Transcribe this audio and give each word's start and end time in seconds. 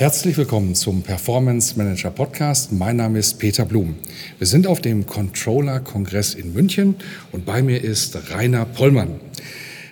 Herzlich 0.00 0.38
willkommen 0.38 0.74
zum 0.74 1.02
Performance 1.02 1.76
Manager 1.76 2.10
Podcast. 2.10 2.72
Mein 2.72 2.96
Name 2.96 3.18
ist 3.18 3.38
Peter 3.38 3.66
Blum. 3.66 3.96
Wir 4.38 4.46
sind 4.46 4.66
auf 4.66 4.80
dem 4.80 5.04
Controller-Kongress 5.04 6.32
in 6.32 6.54
München 6.54 6.94
und 7.32 7.44
bei 7.44 7.60
mir 7.60 7.84
ist 7.84 8.32
Rainer 8.32 8.64
Pollmann. 8.64 9.20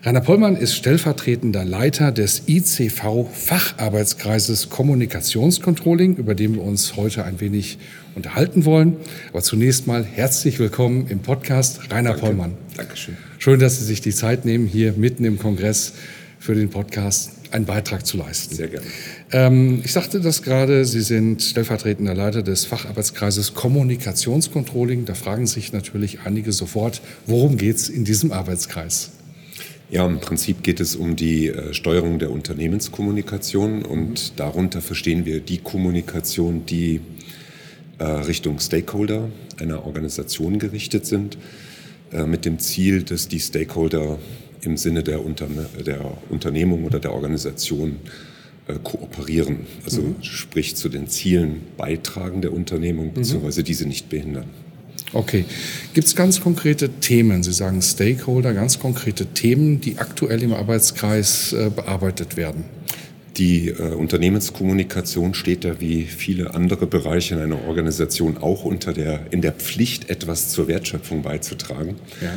Rainer 0.04 0.22
Pollmann 0.22 0.56
ist 0.56 0.74
stellvertretender 0.76 1.62
Leiter 1.66 2.10
des 2.10 2.44
ICV 2.46 3.26
Facharbeitskreises 3.30 4.70
Kommunikationscontrolling, 4.70 6.16
über 6.16 6.34
den 6.34 6.54
wir 6.54 6.62
uns 6.62 6.96
heute 6.96 7.26
ein 7.26 7.38
wenig 7.42 7.76
unterhalten 8.14 8.64
wollen. 8.64 8.96
Aber 9.28 9.42
zunächst 9.42 9.86
mal 9.86 10.06
herzlich 10.06 10.58
willkommen 10.58 11.06
im 11.10 11.18
Podcast, 11.18 11.80
Rainer 11.90 12.12
Danke. 12.12 12.24
Pollmann. 12.24 12.54
Dankeschön. 12.78 13.18
Schön, 13.36 13.60
dass 13.60 13.78
Sie 13.78 13.84
sich 13.84 14.00
die 14.00 14.14
Zeit 14.14 14.46
nehmen, 14.46 14.66
hier 14.66 14.94
mitten 14.94 15.26
im 15.26 15.38
Kongress 15.38 15.92
für 16.38 16.54
den 16.54 16.70
Podcast 16.70 17.37
einen 17.52 17.64
Beitrag 17.64 18.06
zu 18.06 18.16
leisten. 18.16 18.54
Sehr 18.54 18.68
gerne. 18.68 18.86
Ähm, 19.32 19.80
ich 19.84 19.92
sagte 19.92 20.20
das 20.20 20.42
gerade, 20.42 20.84
Sie 20.84 21.00
sind 21.00 21.42
stellvertretender 21.42 22.14
Leiter 22.14 22.42
des 22.42 22.64
Facharbeitskreises 22.64 23.54
Kommunikationscontrolling. 23.54 25.04
Da 25.04 25.14
fragen 25.14 25.46
sich 25.46 25.72
natürlich 25.72 26.20
einige 26.24 26.52
sofort, 26.52 27.00
worum 27.26 27.56
geht 27.56 27.76
es 27.76 27.88
in 27.88 28.04
diesem 28.04 28.32
Arbeitskreis? 28.32 29.10
Ja, 29.90 30.06
im 30.06 30.20
Prinzip 30.20 30.62
geht 30.62 30.80
es 30.80 30.96
um 30.96 31.16
die 31.16 31.48
äh, 31.48 31.72
Steuerung 31.72 32.18
der 32.18 32.30
Unternehmenskommunikation 32.30 33.84
und 33.84 34.08
mhm. 34.10 34.36
darunter 34.36 34.82
verstehen 34.82 35.24
wir 35.24 35.40
die 35.40 35.58
Kommunikation, 35.58 36.66
die 36.66 37.00
äh, 37.98 38.04
Richtung 38.04 38.60
Stakeholder 38.60 39.30
einer 39.58 39.86
Organisation 39.86 40.58
gerichtet 40.58 41.06
sind, 41.06 41.38
äh, 42.12 42.24
mit 42.24 42.44
dem 42.44 42.58
Ziel, 42.58 43.02
dass 43.02 43.28
die 43.28 43.40
Stakeholder 43.40 44.18
im 44.62 44.76
Sinne 44.76 45.02
der, 45.02 45.24
Unterne 45.24 45.66
der 45.84 46.00
Unternehmung 46.30 46.84
oder 46.84 46.98
der 46.98 47.12
Organisation 47.12 47.96
äh, 48.66 48.74
kooperieren, 48.82 49.60
also 49.84 50.02
mhm. 50.02 50.16
sprich 50.20 50.76
zu 50.76 50.88
den 50.88 51.08
Zielen 51.08 51.62
beitragen 51.76 52.42
der 52.42 52.52
Unternehmung, 52.52 53.06
mhm. 53.06 53.14
beziehungsweise 53.14 53.62
diese 53.62 53.86
nicht 53.86 54.08
behindern. 54.08 54.46
Okay. 55.12 55.44
Gibt 55.94 56.06
es 56.06 56.14
ganz 56.14 56.40
konkrete 56.40 56.88
Themen, 56.88 57.42
Sie 57.42 57.52
sagen 57.52 57.80
Stakeholder, 57.80 58.52
ganz 58.52 58.78
konkrete 58.78 59.26
Themen, 59.26 59.80
die 59.80 59.98
aktuell 59.98 60.42
im 60.42 60.52
Arbeitskreis 60.52 61.52
äh, 61.52 61.70
bearbeitet 61.74 62.36
werden? 62.36 62.64
Die 63.38 63.68
äh, 63.68 63.94
Unternehmenskommunikation 63.94 65.32
steht 65.32 65.64
da 65.64 65.80
wie 65.80 66.04
viele 66.04 66.54
andere 66.54 66.86
Bereiche 66.86 67.36
in 67.36 67.40
einer 67.40 67.64
Organisation 67.66 68.36
auch 68.36 68.64
unter 68.64 68.92
der, 68.92 69.26
in 69.30 69.40
der 69.40 69.52
Pflicht, 69.52 70.10
etwas 70.10 70.50
zur 70.50 70.68
Wertschöpfung 70.68 71.22
beizutragen. 71.22 71.94
Ja. 72.20 72.32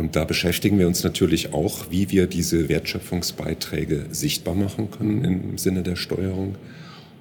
Und 0.00 0.16
da 0.16 0.24
beschäftigen 0.24 0.78
wir 0.78 0.86
uns 0.86 1.04
natürlich 1.04 1.52
auch, 1.52 1.90
wie 1.90 2.10
wir 2.10 2.26
diese 2.26 2.70
Wertschöpfungsbeiträge 2.70 4.06
sichtbar 4.10 4.54
machen 4.54 4.90
können 4.90 5.24
im 5.24 5.58
Sinne 5.58 5.82
der 5.82 5.96
Steuerung. 5.96 6.54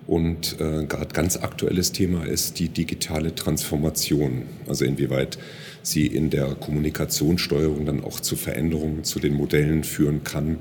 Und 0.07 0.55
äh, 0.61 0.85
gerade 0.85 1.13
ganz 1.13 1.35
aktuelles 1.35 1.91
Thema 1.91 2.25
ist 2.25 2.57
die 2.57 2.69
digitale 2.69 3.35
Transformation, 3.35 4.43
also 4.65 4.85
inwieweit 4.85 5.37
sie 5.83 6.07
in 6.07 6.29
der 6.29 6.55
Kommunikationssteuerung 6.55 7.85
dann 7.85 8.01
auch 8.01 8.21
zu 8.21 8.37
Veränderungen 8.37 9.03
zu 9.03 9.19
den 9.19 9.33
Modellen 9.33 9.83
führen 9.83 10.23
kann, 10.23 10.59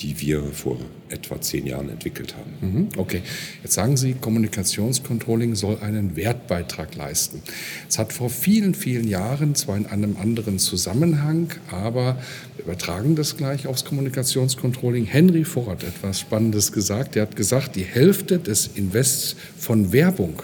die 0.00 0.20
wir 0.20 0.42
vor 0.52 0.78
etwa 1.08 1.40
zehn 1.40 1.66
Jahren 1.66 1.88
entwickelt 1.88 2.34
haben. 2.36 2.52
Mhm, 2.60 2.88
okay, 2.96 3.22
jetzt 3.62 3.74
sagen 3.74 3.96
Sie, 3.96 4.14
Kommunikationscontrolling 4.14 5.54
soll 5.54 5.78
einen 5.80 6.16
Wertbeitrag 6.16 6.96
leisten. 6.96 7.42
Es 7.88 7.98
hat 7.98 8.12
vor 8.12 8.28
vielen, 8.28 8.74
vielen 8.74 9.06
Jahren, 9.06 9.54
zwar 9.54 9.76
in 9.76 9.86
einem 9.86 10.16
anderen 10.16 10.58
Zusammenhang, 10.58 11.48
aber 11.70 12.18
wir 12.56 12.64
übertragen 12.64 13.14
das 13.14 13.36
gleich 13.36 13.66
aufs 13.66 13.84
Kommunikationscontrolling. 13.84 15.04
Henry 15.04 15.44
Ford 15.44 15.68
hat 15.68 15.84
etwas 15.84 16.20
Spannendes 16.20 16.72
gesagt. 16.72 17.14
Er 17.14 17.22
hat 17.22 17.36
gesagt, 17.36 17.76
die 17.76 17.84
Hälfte 17.84 18.38
des 18.38 18.70
Invests 18.74 19.36
von 19.56 19.92
Werbung 19.92 20.42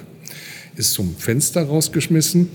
ist 0.76 0.92
zum 0.92 1.16
Fenster 1.16 1.64
rausgeschmissen. 1.64 2.50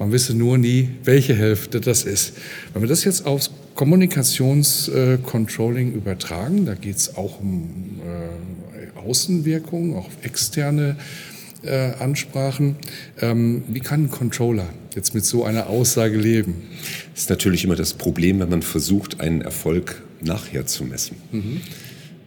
Man 0.00 0.10
wisse 0.10 0.34
nur 0.34 0.58
nie, 0.58 0.88
welche 1.04 1.36
Hälfte 1.36 1.80
das 1.80 2.02
ist. 2.02 2.32
Wenn 2.72 2.82
wir 2.82 2.88
das 2.88 3.04
jetzt 3.04 3.24
aufs 3.24 3.50
Kommunikationscontrolling 3.80 5.94
übertragen. 5.94 6.66
Da 6.66 6.74
geht 6.74 6.96
es 6.96 7.16
auch 7.16 7.40
um 7.40 7.98
äh, 8.04 8.28
Außenwirkungen, 8.98 9.96
auch 9.96 10.10
externe 10.22 10.96
äh, 11.62 11.94
Ansprachen. 11.94 12.76
Ähm, 13.22 13.62
wie 13.68 13.80
kann 13.80 14.04
ein 14.04 14.10
Controller 14.10 14.68
jetzt 14.94 15.14
mit 15.14 15.24
so 15.24 15.44
einer 15.44 15.68
Aussage 15.68 16.18
leben? 16.18 16.56
Das 17.12 17.22
ist 17.22 17.30
natürlich 17.30 17.64
immer 17.64 17.76
das 17.76 17.94
Problem, 17.94 18.40
wenn 18.40 18.50
man 18.50 18.60
versucht, 18.60 19.20
einen 19.20 19.40
Erfolg 19.40 20.02
nachher 20.20 20.66
zu 20.66 20.84
messen. 20.84 21.16
Mhm. 21.32 21.62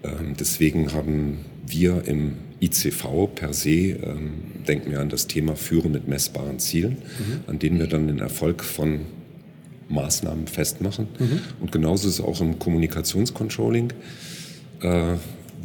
Ähm, 0.03 0.34
deswegen 0.40 0.91
haben 0.94 1.38
wir 1.67 2.07
im 2.07 2.38
ICV 2.63 3.28
per 3.35 3.53
se, 3.53 3.69
ähm, 3.69 4.31
denken 4.68 4.91
wir 4.91 5.00
an 5.00 5.09
das 5.09 5.28
Thema 5.28 5.56
Führen 5.56 5.91
mit 5.91 6.07
messbaren 6.07 6.59
Zielen, 6.59 6.94
mhm. 6.94 7.40
an 7.47 7.59
denen 7.59 7.79
wir 7.79 7.88
dann 7.88 8.07
den 8.07 8.19
Erfolg 8.19 8.63
von 8.63 9.01
Maßnahmen 9.90 10.47
festmachen. 10.47 11.07
Mhm. 11.19 11.40
Und 11.59 11.72
genauso 11.72 12.07
ist 12.07 12.16
es 12.16 12.22
auch 12.22 12.41
im 12.41 12.59
Kommunikationscontrolling. 12.59 13.94
Äh, 14.81 15.16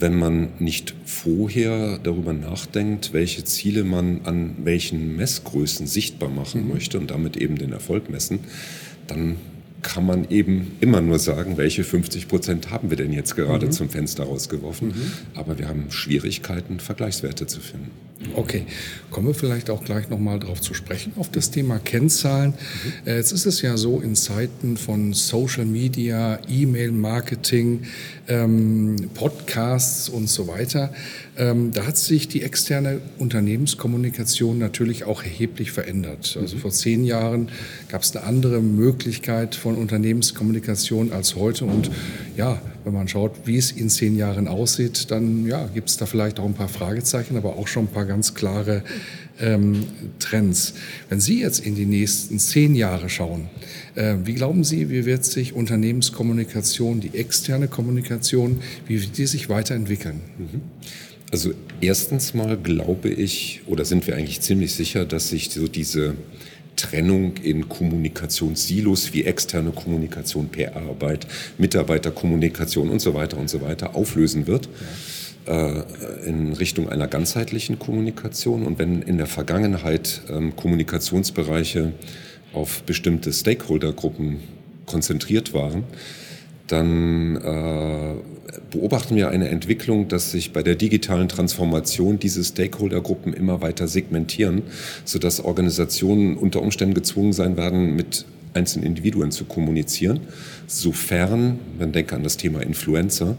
wenn 0.00 0.16
man 0.16 0.50
nicht 0.60 0.94
vorher 1.04 1.98
darüber 1.98 2.32
nachdenkt, 2.32 3.12
welche 3.12 3.42
Ziele 3.44 3.82
man 3.82 4.20
an 4.24 4.54
welchen 4.62 5.16
Messgrößen 5.16 5.86
sichtbar 5.86 6.28
machen 6.28 6.62
mhm. 6.62 6.74
möchte 6.74 6.98
und 6.98 7.10
damit 7.10 7.36
eben 7.36 7.56
den 7.56 7.72
Erfolg 7.72 8.08
messen, 8.08 8.40
dann 9.08 9.36
kann 9.82 10.04
man 10.04 10.28
eben 10.30 10.72
immer 10.80 11.00
nur 11.00 11.18
sagen, 11.18 11.56
welche 11.56 11.84
50 11.84 12.28
Prozent 12.28 12.70
haben 12.70 12.90
wir 12.90 12.96
denn 12.96 13.12
jetzt 13.12 13.36
gerade 13.36 13.66
mhm. 13.66 13.72
zum 13.72 13.90
Fenster 13.90 14.24
rausgeworfen. 14.24 14.88
Mhm. 14.88 15.12
Aber 15.34 15.58
wir 15.58 15.68
haben 15.68 15.90
Schwierigkeiten, 15.90 16.80
Vergleichswerte 16.80 17.46
zu 17.46 17.60
finden. 17.60 17.90
Okay, 18.34 18.66
kommen 19.10 19.28
wir 19.28 19.34
vielleicht 19.34 19.70
auch 19.70 19.84
gleich 19.84 20.08
nochmal 20.08 20.40
darauf 20.40 20.60
zu 20.60 20.74
sprechen, 20.74 21.12
auf 21.16 21.30
das 21.30 21.52
Thema 21.52 21.78
Kennzahlen. 21.78 22.52
Mhm. 23.06 23.12
Jetzt 23.12 23.30
ist 23.30 23.46
es 23.46 23.62
ja 23.62 23.76
so, 23.76 24.00
in 24.00 24.16
Zeiten 24.16 24.76
von 24.76 25.12
Social 25.12 25.64
Media, 25.64 26.40
E-Mail-Marketing, 26.48 27.82
ähm, 28.26 28.96
Podcasts 29.14 30.08
und 30.08 30.28
so 30.28 30.48
weiter, 30.48 30.92
ähm, 31.36 31.70
da 31.72 31.86
hat 31.86 31.96
sich 31.96 32.26
die 32.26 32.42
externe 32.42 33.00
Unternehmenskommunikation 33.18 34.58
natürlich 34.58 35.04
auch 35.04 35.22
erheblich 35.22 35.70
verändert. 35.70 36.36
Also 36.40 36.56
mhm. 36.56 36.60
vor 36.60 36.70
zehn 36.72 37.04
Jahren 37.04 37.50
gab 37.88 38.02
es 38.02 38.16
eine 38.16 38.26
andere 38.26 38.60
Möglichkeit 38.60 39.54
von 39.54 39.76
Unternehmenskommunikation 39.76 41.12
als 41.12 41.36
heute. 41.36 41.66
Und 41.66 41.90
ja, 42.38 42.62
wenn 42.84 42.94
man 42.94 43.08
schaut, 43.08 43.32
wie 43.46 43.56
es 43.56 43.72
in 43.72 43.90
zehn 43.90 44.16
Jahren 44.16 44.46
aussieht, 44.46 45.10
dann 45.10 45.44
ja, 45.44 45.66
gibt 45.74 45.90
es 45.90 45.96
da 45.96 46.06
vielleicht 46.06 46.38
auch 46.38 46.44
ein 46.44 46.54
paar 46.54 46.68
Fragezeichen, 46.68 47.36
aber 47.36 47.56
auch 47.56 47.66
schon 47.66 47.86
ein 47.86 47.92
paar 47.92 48.04
ganz 48.04 48.34
klare 48.34 48.84
ähm, 49.40 49.84
Trends. 50.20 50.74
Wenn 51.08 51.18
Sie 51.18 51.40
jetzt 51.40 51.58
in 51.58 51.74
die 51.74 51.84
nächsten 51.84 52.38
zehn 52.38 52.76
Jahre 52.76 53.08
schauen, 53.08 53.48
äh, 53.96 54.14
wie 54.22 54.34
glauben 54.34 54.62
Sie, 54.62 54.88
wie 54.88 55.04
wird 55.04 55.24
sich 55.24 55.52
Unternehmenskommunikation, 55.52 57.00
die 57.00 57.18
externe 57.18 57.66
Kommunikation, 57.66 58.60
wie 58.86 59.02
wird 59.02 59.18
die 59.18 59.26
sich 59.26 59.48
weiterentwickeln? 59.48 60.20
Mhm. 60.38 60.60
Also 61.32 61.52
erstens 61.80 62.34
mal 62.34 62.56
glaube 62.56 63.08
ich 63.08 63.62
oder 63.66 63.84
sind 63.84 64.06
wir 64.06 64.14
eigentlich 64.14 64.40
ziemlich 64.42 64.74
sicher, 64.74 65.04
dass 65.04 65.28
sich 65.28 65.50
so 65.50 65.66
diese 65.66 66.14
Trennung 66.78 67.36
in 67.42 67.68
Kommunikationssilos 67.68 69.12
wie 69.12 69.24
externe 69.24 69.70
Kommunikation, 69.72 70.48
PR-Arbeit, 70.48 71.26
Mitarbeiterkommunikation 71.58 72.88
und 72.88 73.00
so 73.00 73.12
weiter 73.14 73.36
und 73.36 73.50
so 73.50 73.60
weiter 73.60 73.94
auflösen 73.94 74.46
wird. 74.46 74.66
Ja. 74.66 74.70
Äh, 75.48 75.82
in 76.26 76.52
Richtung 76.52 76.90
einer 76.90 77.08
ganzheitlichen 77.08 77.78
Kommunikation. 77.78 78.66
Und 78.66 78.78
wenn 78.78 79.00
in 79.00 79.16
der 79.16 79.26
Vergangenheit 79.26 80.20
ähm, 80.30 80.54
Kommunikationsbereiche 80.54 81.94
auf 82.52 82.82
bestimmte 82.82 83.32
Stakeholdergruppen 83.32 84.40
konzentriert 84.84 85.54
waren, 85.54 85.84
dann 86.66 87.36
äh, 87.36 88.14
beobachten 88.70 89.16
wir 89.16 89.30
eine 89.30 89.48
Entwicklung, 89.48 90.08
dass 90.08 90.32
sich 90.32 90.52
bei 90.52 90.62
der 90.62 90.74
digitalen 90.74 91.28
Transformation 91.28 92.18
diese 92.18 92.42
Stakeholdergruppen 92.42 93.32
immer 93.32 93.60
weiter 93.60 93.88
segmentieren, 93.88 94.62
sodass 95.04 95.40
Organisationen 95.40 96.36
unter 96.36 96.62
Umständen 96.62 96.94
gezwungen 96.94 97.32
sein 97.32 97.56
werden, 97.56 97.96
mit 97.96 98.24
einzelnen 98.54 98.86
Individuen 98.86 99.30
zu 99.30 99.44
kommunizieren, 99.44 100.20
sofern, 100.66 101.58
man 101.78 101.92
denke 101.92 102.16
an 102.16 102.22
das 102.22 102.36
Thema 102.36 102.60
Influencer, 102.60 103.36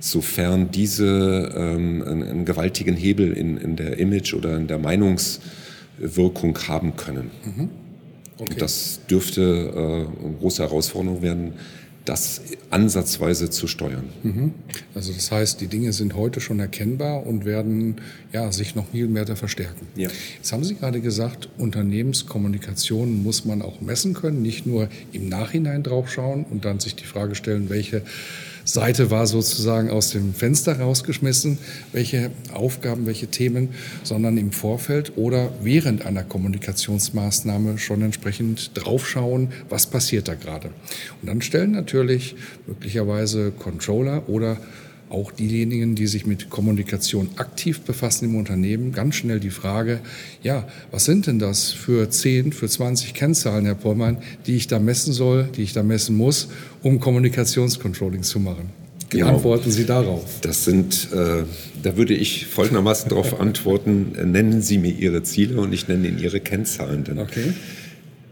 sofern 0.00 0.70
diese 0.70 1.52
ähm, 1.56 2.02
einen, 2.06 2.44
gewaltigen 2.44 2.96
Hebel 2.96 3.32
in, 3.32 3.56
in 3.56 3.76
der 3.76 3.98
Image 3.98 4.34
oder 4.34 4.56
in 4.56 4.66
der 4.66 4.78
Meinungswirkung 4.78 6.58
haben 6.68 6.96
können. 6.96 7.30
Mhm. 7.44 7.68
Okay. 8.38 8.54
Das 8.58 9.00
dürfte 9.10 9.40
äh, 9.42 10.24
eine 10.24 10.36
große 10.38 10.62
Herausforderung 10.62 11.22
werden, 11.22 11.54
das 12.08 12.40
ansatzweise 12.70 13.50
zu 13.50 13.66
steuern. 13.66 14.04
Mhm. 14.22 14.54
Also 14.94 15.12
das 15.12 15.30
heißt, 15.30 15.60
die 15.60 15.66
Dinge 15.66 15.92
sind 15.92 16.14
heute 16.14 16.40
schon 16.40 16.58
erkennbar 16.58 17.26
und 17.26 17.44
werden 17.44 17.96
ja, 18.32 18.50
sich 18.50 18.74
noch 18.74 18.88
viel 18.90 19.08
mehr 19.08 19.26
verstärken. 19.36 19.86
Ja. 19.94 20.08
Jetzt 20.36 20.52
haben 20.52 20.64
Sie 20.64 20.74
gerade 20.74 21.00
gesagt, 21.00 21.50
Unternehmenskommunikation 21.58 23.22
muss 23.22 23.44
man 23.44 23.60
auch 23.60 23.80
messen 23.80 24.14
können, 24.14 24.40
nicht 24.40 24.66
nur 24.66 24.88
im 25.12 25.28
Nachhinein 25.28 25.82
draufschauen 25.82 26.44
und 26.44 26.64
dann 26.64 26.80
sich 26.80 26.94
die 26.96 27.04
Frage 27.04 27.34
stellen, 27.34 27.68
welche 27.68 28.02
Seite 28.68 29.10
war 29.10 29.26
sozusagen 29.26 29.88
aus 29.88 30.10
dem 30.10 30.34
Fenster 30.34 30.78
rausgeschmissen, 30.78 31.56
welche 31.92 32.30
Aufgaben, 32.52 33.06
welche 33.06 33.28
Themen, 33.28 33.70
sondern 34.02 34.36
im 34.36 34.52
Vorfeld 34.52 35.16
oder 35.16 35.50
während 35.62 36.04
einer 36.04 36.22
Kommunikationsmaßnahme 36.22 37.78
schon 37.78 38.02
entsprechend 38.02 38.72
draufschauen, 38.74 39.48
was 39.70 39.86
passiert 39.86 40.28
da 40.28 40.34
gerade. 40.34 40.68
Und 41.22 41.30
dann 41.30 41.40
stellen 41.40 41.70
natürlich 41.70 42.36
möglicherweise 42.66 43.52
Controller 43.52 44.28
oder 44.28 44.58
auch 45.10 45.32
diejenigen, 45.32 45.94
die 45.94 46.06
sich 46.06 46.26
mit 46.26 46.50
Kommunikation 46.50 47.30
aktiv 47.36 47.80
befassen 47.80 48.26
im 48.26 48.36
Unternehmen, 48.36 48.92
ganz 48.92 49.16
schnell 49.16 49.40
die 49.40 49.50
Frage, 49.50 50.00
ja, 50.42 50.66
was 50.90 51.04
sind 51.04 51.26
denn 51.26 51.38
das 51.38 51.70
für 51.70 52.08
10, 52.10 52.52
für 52.52 52.68
20 52.68 53.14
Kennzahlen, 53.14 53.64
Herr 53.64 53.74
Pollmann, 53.74 54.18
die 54.46 54.56
ich 54.56 54.66
da 54.66 54.78
messen 54.78 55.12
soll, 55.12 55.48
die 55.56 55.62
ich 55.62 55.72
da 55.72 55.82
messen 55.82 56.16
muss, 56.16 56.48
um 56.82 57.00
Kommunikationscontrolling 57.00 58.22
zu 58.22 58.40
machen? 58.40 58.70
Wie 59.10 59.18
genau. 59.18 59.34
antworten 59.34 59.70
Sie 59.70 59.86
darauf? 59.86 60.40
Das 60.42 60.64
sind, 60.64 61.08
äh, 61.12 61.44
da 61.82 61.96
würde 61.96 62.14
ich 62.14 62.46
folgendermaßen 62.46 63.08
darauf 63.08 63.40
antworten, 63.40 64.12
nennen 64.30 64.60
Sie 64.60 64.78
mir 64.78 64.92
Ihre 64.92 65.22
Ziele 65.22 65.60
und 65.60 65.72
ich 65.72 65.88
nenne 65.88 66.08
Ihnen 66.08 66.18
Ihre 66.18 66.40
Kennzahlen. 66.40 67.04
Denn, 67.04 67.18
okay. 67.18 67.52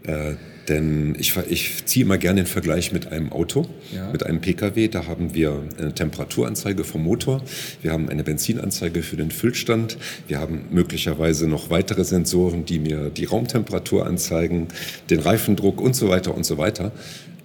Äh, 0.03 0.35
denn 0.67 1.15
ich, 1.17 1.35
ich 1.49 1.85
ziehe 1.85 2.05
immer 2.05 2.17
gerne 2.17 2.41
den 2.41 2.47
Vergleich 2.47 2.91
mit 2.91 3.11
einem 3.11 3.31
Auto, 3.31 3.65
ja. 3.93 4.11
mit 4.11 4.25
einem 4.25 4.41
Pkw. 4.41 4.87
Da 4.87 5.05
haben 5.05 5.33
wir 5.33 5.63
eine 5.77 5.93
Temperaturanzeige 5.93 6.83
vom 6.83 7.03
Motor, 7.03 7.41
wir 7.81 7.91
haben 7.91 8.09
eine 8.09 8.23
Benzinanzeige 8.23 9.01
für 9.01 9.17
den 9.17 9.31
Füllstand, 9.31 9.97
wir 10.27 10.39
haben 10.39 10.65
möglicherweise 10.71 11.47
noch 11.47 11.69
weitere 11.69 12.03
Sensoren, 12.03 12.65
die 12.65 12.79
mir 12.79 13.09
die 13.09 13.25
Raumtemperatur 13.25 14.05
anzeigen, 14.05 14.67
den 15.09 15.19
Reifendruck 15.19 15.81
und 15.81 15.95
so 15.95 16.09
weiter 16.09 16.35
und 16.35 16.45
so 16.45 16.57
weiter. 16.57 16.91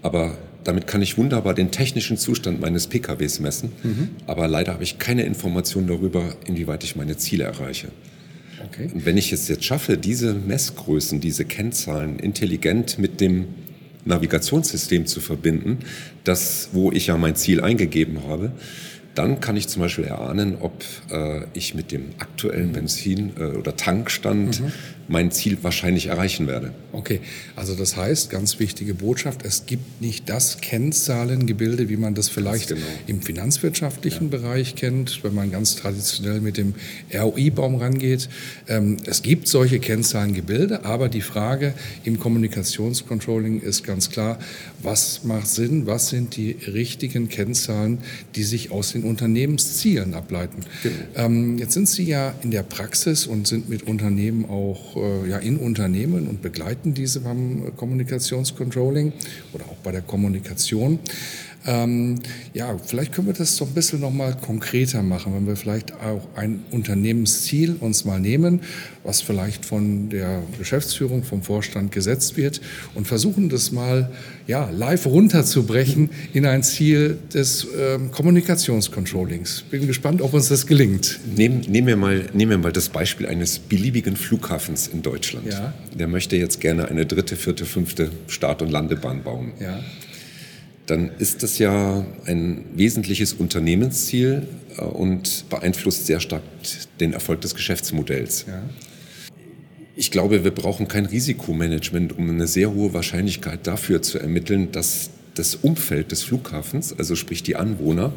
Aber 0.03 0.37
damit 0.65 0.87
kann 0.87 1.03
ich 1.03 1.19
wunderbar 1.19 1.55
den 1.55 1.71
technischen 1.71 2.17
Zustand 2.17 2.61
meines 2.61 2.87
PKWs 2.87 3.41
messen. 3.41 3.73
Mhm. 3.83 4.11
Aber 4.27 4.49
leider 4.49 4.75
habe 4.75 4.85
ich 4.85 4.99
keine 4.99 5.25
Information 5.25 5.87
darüber, 5.87 6.35
inwieweit 6.47 6.85
ich 6.85 6.97
meine 6.97 7.17
Ziele 7.17 7.45
erreiche. 7.45 7.89
Okay. 8.73 8.89
Und 8.93 9.05
wenn 9.05 9.19
ich 9.19 9.33
es 9.33 9.49
jetzt 9.49 9.65
schaffe, 9.65 9.99
diese 9.99 10.33
Messgrößen, 10.33 11.21
diese 11.21 11.45
Kennzahlen 11.45 12.19
intelligent 12.19 12.99
mit 12.99 13.21
dem 13.21 13.47
Navigationssystem 14.05 15.07
zu 15.07 15.21
verbinden, 15.21 15.79
das, 16.25 16.71
wo 16.73 16.91
ich 16.91 17.09
ja 17.09 17.17
mein 17.19 17.37
Ziel 17.37 17.61
eingegeben 17.61 18.27
habe, 18.27 18.53
dann 19.15 19.41
kann 19.41 19.57
ich 19.57 19.69
zum 19.69 19.83
Beispiel 19.83 20.05
erahnen, 20.05 20.57
ob 20.61 20.85
äh, 21.11 21.43
ich 21.53 21.75
mit 21.75 21.93
dem 21.93 22.07
aktuellen 22.19 22.73
Benzin- 22.73 23.33
äh, 23.39 23.57
oder 23.57 23.77
Tankstand 23.77 24.61
mhm. 24.61 24.73
Mein 25.09 25.31
Ziel 25.31 25.59
wahrscheinlich 25.63 26.07
erreichen 26.07 26.47
werde. 26.47 26.73
Okay, 26.93 27.21
also 27.57 27.75
das 27.75 27.97
heißt, 27.97 28.31
ganz 28.31 28.59
wichtige 28.59 28.95
Botschaft, 28.95 29.45
es 29.45 29.67
gibt 29.67 30.01
nicht 30.01 30.29
das 30.29 30.59
Kennzahlengebilde, 30.59 31.89
wie 31.89 31.97
man 31.97 32.15
das 32.15 32.29
vielleicht 32.29 32.69
genau. 32.69 32.81
im 33.07 33.23
finanzwirtschaftlichen 33.23 34.31
ja. 34.31 34.39
Bereich 34.39 34.75
kennt, 34.75 35.25
wenn 35.25 35.35
man 35.35 35.51
ganz 35.51 35.77
traditionell 35.77 36.41
mit 36.41 36.57
dem 36.57 36.75
ROI-Baum 37.13 37.77
rangeht. 37.77 38.29
Ähm, 38.69 38.99
es 39.07 39.23
gibt 39.23 39.49
solche 39.49 39.81
Kennzahlengebilde, 39.81 40.85
aber 40.85 41.09
die 41.09 41.21
Frage 41.21 41.75
im 42.05 42.19
Kommunikationscontrolling 42.19 43.61
ist 43.61 43.85
ganz 43.85 44.11
klar, 44.11 44.39
was 44.83 45.25
macht 45.25 45.49
Sinn, 45.49 45.87
was 45.87 46.09
sind 46.09 46.37
die 46.37 46.57
richtigen 46.67 47.29
Kennzahlen, 47.29 47.99
die 48.35 48.43
sich 48.43 48.71
aus 48.71 48.93
den 48.93 49.05
Unternehmenszielen 49.05 50.15
ableiten. 50.15 50.63
Genau. 50.83 50.95
Ähm, 51.17 51.59
jetzt 51.59 51.75
sind 51.75 51.89
Sie 51.89 52.05
ja 52.05 52.35
in 52.43 52.51
der 52.51 52.63
Praxis 52.63 53.27
und 53.27 53.47
sind 53.47 53.69
mit 53.69 53.85
Unternehmen 53.85 54.45
auch 54.45 54.92
äh, 54.97 55.29
ja, 55.29 55.39
in 55.39 55.57
Unternehmen 55.57 56.29
und 56.29 56.43
begleiten 56.43 56.95
diese 56.95 57.21
beim 57.21 57.77
Kommunikationscontrolling 57.77 59.13
oder 59.53 59.65
auch 59.65 59.77
bei 59.83 59.93
der 59.93 60.03
Kommunikation. 60.03 60.99
Ähm, 61.65 62.17
ja, 62.55 62.77
vielleicht 62.85 63.13
können 63.13 63.29
wir 63.29 63.35
das 63.35 63.57
so 63.57 63.65
ein 63.65 63.73
bisschen 63.73 64.01
noch 64.01 64.11
mal 64.11 64.37
konkreter 64.37 65.03
machen, 65.03 65.33
wenn 65.35 65.47
wir 65.47 65.55
vielleicht 65.55 65.93
auch 65.93 66.27
ein 66.35 66.65
Unternehmensziel 66.73 67.77
uns 67.79 68.05
mal 68.05 68.19
nehmen, 68.19 68.63
was 69.05 69.21
vielleicht 69.21 69.65
von 69.65 70.09
der 70.09 70.43
Geschäftsführung, 70.59 71.23
vom 71.23 71.43
Vorstand 71.43 71.93
gesetzt 71.93 72.37
wird 72.37 72.61
und 72.95 73.07
versuchen 73.07 73.49
das 73.49 73.71
mal 73.71 74.11
ja, 74.49 74.71
live 74.71 75.07
runterzubrechen 75.07 76.11
in 76.33 76.47
ein 76.47 76.65
Ziel 76.65 77.19
des 77.33 77.67
ähm, 77.79 78.11
Kommunikationscontrollings. 78.11 79.63
Bin 79.71 79.87
gespannt, 79.87 80.21
ob 80.21 80.35
uns 80.35 80.49
das 80.49 80.67
gelingt. 80.67 81.21
Nehmen, 81.37 81.61
nehmen, 81.69 81.87
wir 81.87 81.97
mal, 81.97 82.27
nehmen 82.33 82.51
wir 82.51 82.59
mal 82.59 82.73
das 82.73 82.89
Beispiel 82.89 83.27
eines 83.27 83.61
beliebigen 83.61 84.17
Flughafens 84.17 84.82
in 84.89 85.03
Deutschland. 85.03 85.47
Ja. 85.47 85.75
Der 85.95 86.09
möchte 86.09 86.37
jetzt 86.37 86.61
gerne 86.61 86.89
eine 86.89 87.07
dritte, 87.07 87.37
vierte, 87.37 87.65
fünfte 87.65 88.11
Start- 88.27 88.63
und 88.63 88.71
Landebahn 88.71 89.23
bauen. 89.23 89.53
Ja 89.61 89.81
dann 90.87 91.11
ist 91.19 91.43
das 91.43 91.59
ja 91.59 92.05
ein 92.27 92.65
wesentliches 92.75 93.33
Unternehmensziel 93.33 94.47
äh, 94.77 94.83
und 94.83 95.49
beeinflusst 95.49 96.07
sehr 96.07 96.21
stark 96.21 96.43
den 97.01 97.13
Erfolg 97.13 97.41
des 97.41 97.55
Geschäftsmodells. 97.55 98.47
Ja. 98.49 98.63
Ich 99.95 100.11
glaube, 100.11 100.43
wir 100.43 100.51
brauchen 100.51 100.89
kein 100.89 101.07
Risikomanagement, 101.07 102.17
um 102.17 102.29
eine 102.29 102.47
sehr 102.47 102.73
hohe 102.73 102.95
Wahrscheinlichkeit 102.95 103.67
dafür 103.67 104.03
zu 104.03 104.19
ermitteln, 104.19 104.73
dass 104.73 105.11
das 105.35 105.55
Umfeld 105.55 106.13
des 106.13 106.23
Flughafens, 106.25 106.99
also 106.99 107.15
sprich 107.15 107.43
die 107.43 107.57
Anwohner, 107.57 108.13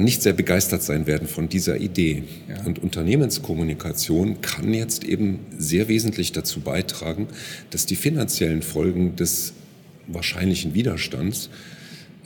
nicht 0.00 0.20
sehr 0.22 0.34
begeistert 0.34 0.82
sein 0.82 1.06
werden 1.06 1.26
von 1.26 1.48
dieser 1.48 1.78
Idee. 1.78 2.24
Ja. 2.48 2.64
Und 2.66 2.80
Unternehmenskommunikation 2.80 4.42
kann 4.42 4.74
jetzt 4.74 5.04
eben 5.04 5.40
sehr 5.56 5.88
wesentlich 5.88 6.32
dazu 6.32 6.60
beitragen, 6.60 7.28
dass 7.70 7.86
die 7.86 7.96
finanziellen 7.96 8.60
Folgen 8.60 9.16
des 9.16 9.54
wahrscheinlichen 10.06 10.74
Widerstands 10.74 11.48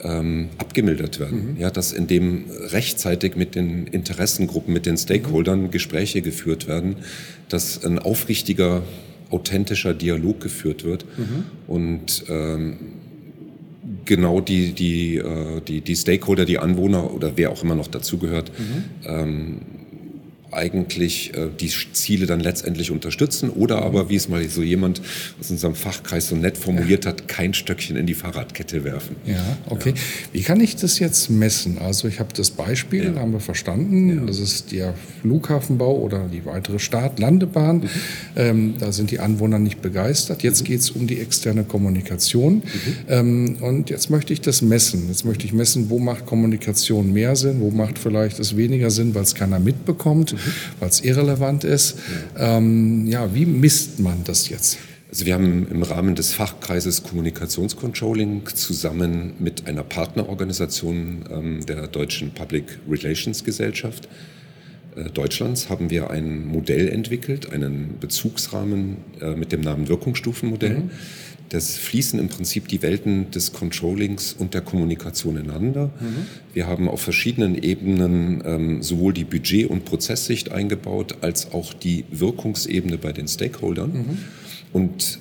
ähm, 0.01 0.49
abgemildert 0.57 1.19
werden. 1.19 1.53
Mhm. 1.53 1.61
Ja, 1.61 1.71
dass 1.71 1.93
in 1.93 2.07
dem 2.07 2.45
rechtzeitig 2.49 3.35
mit 3.35 3.55
den 3.55 3.87
Interessengruppen, 3.87 4.73
mit 4.73 4.85
den 4.85 4.97
Stakeholdern 4.97 5.63
mhm. 5.63 5.71
Gespräche 5.71 6.21
geführt 6.21 6.67
werden, 6.67 6.97
dass 7.49 7.83
ein 7.85 7.99
aufrichtiger, 7.99 8.83
authentischer 9.29 9.93
Dialog 9.93 10.41
geführt 10.41 10.83
wird 10.83 11.05
mhm. 11.17 11.45
und 11.67 12.25
ähm, 12.29 12.77
genau 14.05 14.41
die, 14.41 14.73
die, 14.73 15.17
äh, 15.17 15.61
die, 15.61 15.81
die 15.81 15.95
Stakeholder, 15.95 16.45
die 16.45 16.59
Anwohner 16.59 17.13
oder 17.13 17.33
wer 17.35 17.51
auch 17.51 17.63
immer 17.63 17.75
noch 17.75 17.87
dazugehört, 17.87 18.51
mhm. 18.57 18.83
ähm, 19.05 19.57
eigentlich 20.51 21.33
äh, 21.35 21.47
die 21.59 21.69
Ziele 21.93 22.25
dann 22.25 22.39
letztendlich 22.39 22.91
unterstützen 22.91 23.49
oder 23.49 23.81
aber, 23.81 24.09
wie 24.09 24.15
es 24.15 24.29
mal 24.29 24.47
so 24.47 24.61
jemand 24.61 25.01
aus 25.39 25.51
unserem 25.51 25.75
Fachkreis 25.75 26.27
so 26.27 26.35
nett 26.35 26.57
formuliert 26.57 27.05
hat, 27.05 27.27
kein 27.27 27.53
Stöckchen 27.53 27.95
in 27.95 28.05
die 28.05 28.13
Fahrradkette 28.13 28.83
werfen. 28.83 29.15
Ja, 29.25 29.57
okay. 29.69 29.89
Ja. 29.89 30.01
Wie 30.33 30.41
kann 30.41 30.59
ich 30.61 30.75
das 30.75 30.99
jetzt 30.99 31.29
messen? 31.29 31.77
Also 31.77 32.07
ich 32.07 32.19
habe 32.19 32.29
das 32.35 32.51
Beispiel, 32.51 33.13
ja. 33.15 33.19
haben 33.19 33.33
wir 33.33 33.39
verstanden, 33.39 34.09
ja. 34.09 34.25
das 34.25 34.39
ist 34.39 34.71
der 34.71 34.93
Flughafenbau 35.21 35.97
oder 35.97 36.27
die 36.31 36.45
weitere 36.45 36.79
Start-Landebahn. 36.79 37.77
Mhm. 37.77 37.89
Ähm, 38.35 38.73
da 38.79 38.91
sind 38.91 39.11
die 39.11 39.19
Anwohner 39.19 39.59
nicht 39.59 39.81
begeistert. 39.81 40.43
Jetzt 40.43 40.61
mhm. 40.61 40.65
geht 40.65 40.79
es 40.79 40.91
um 40.91 41.07
die 41.07 41.19
externe 41.19 41.63
Kommunikation 41.63 42.55
mhm. 42.55 42.61
ähm, 43.07 43.57
und 43.61 43.89
jetzt 43.89 44.09
möchte 44.09 44.33
ich 44.33 44.41
das 44.41 44.61
messen. 44.61 45.07
Jetzt 45.07 45.25
möchte 45.25 45.45
ich 45.45 45.53
messen, 45.53 45.89
wo 45.89 45.99
macht 45.99 46.25
Kommunikation 46.25 47.13
mehr 47.13 47.35
Sinn, 47.35 47.61
wo 47.61 47.71
macht 47.71 47.99
vielleicht 47.99 48.39
es 48.39 48.55
weniger 48.55 48.89
Sinn, 48.89 49.15
weil 49.15 49.23
es 49.23 49.35
keiner 49.35 49.59
mitbekommt. 49.59 50.34
Mhm 50.35 50.75
weil 50.79 50.89
es 50.89 51.01
irrelevant 51.01 51.63
ist. 51.63 51.97
Ähm, 52.37 53.07
ja, 53.07 53.33
wie 53.33 53.45
misst 53.45 53.99
man 53.99 54.23
das 54.23 54.49
jetzt? 54.49 54.77
Also 55.09 55.25
wir 55.25 55.33
haben 55.33 55.67
im 55.69 55.83
Rahmen 55.83 56.15
des 56.15 56.33
Fachkreises 56.33 57.03
Kommunikationscontrolling 57.03 58.45
zusammen 58.53 59.33
mit 59.39 59.67
einer 59.67 59.83
Partnerorganisation 59.83 61.25
ähm, 61.31 61.65
der 61.65 61.87
Deutschen 61.87 62.31
Public 62.31 62.79
Relations 62.89 63.43
Gesellschaft 63.43 64.09
äh, 64.95 65.09
Deutschlands 65.09 65.69
haben 65.69 65.89
wir 65.89 66.09
ein 66.09 66.45
Modell 66.45 66.89
entwickelt, 66.89 67.51
einen 67.51 67.97
Bezugsrahmen 67.99 68.97
äh, 69.21 69.35
mit 69.35 69.51
dem 69.51 69.61
Namen 69.61 69.87
Wirkungsstufenmodell. 69.87 70.79
Mhm 70.79 70.91
das 71.49 71.77
fließen 71.77 72.19
im 72.19 72.27
Prinzip 72.27 72.67
die 72.67 72.81
Welten 72.81 73.29
des 73.31 73.53
Controllings 73.53 74.33
und 74.33 74.53
der 74.53 74.61
Kommunikation 74.61 75.37
ineinander. 75.37 75.91
Mhm. 75.99 76.25
Wir 76.53 76.67
haben 76.67 76.89
auf 76.89 77.01
verschiedenen 77.01 77.55
Ebenen 77.61 78.43
ähm, 78.45 78.83
sowohl 78.83 79.13
die 79.13 79.25
Budget- 79.25 79.69
und 79.69 79.85
Prozesssicht 79.85 80.51
eingebaut, 80.51 81.17
als 81.21 81.53
auch 81.53 81.73
die 81.73 82.05
Wirkungsebene 82.09 82.97
bei 82.97 83.13
den 83.13 83.27
Stakeholdern. 83.27 83.91
Mhm. 83.91 84.17
Und 84.73 85.19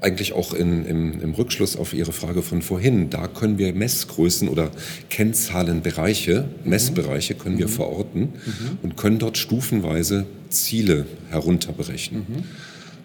eigentlich 0.00 0.32
auch 0.32 0.54
in, 0.54 0.84
im, 0.86 1.20
im 1.20 1.34
Rückschluss 1.34 1.76
auf 1.76 1.92
Ihre 1.92 2.12
Frage 2.12 2.42
von 2.42 2.62
vorhin, 2.62 3.10
da 3.10 3.26
können 3.26 3.58
wir 3.58 3.72
Messgrößen 3.72 4.48
oder 4.48 4.70
Kennzahlenbereiche, 5.10 6.48
Messbereiche 6.64 7.34
können 7.34 7.58
wir 7.58 7.66
mhm. 7.66 7.72
verorten 7.72 8.20
mhm. 8.20 8.78
und 8.82 8.96
können 8.96 9.18
dort 9.18 9.38
stufenweise 9.38 10.26
Ziele 10.50 11.06
herunterberechnen. 11.30 12.44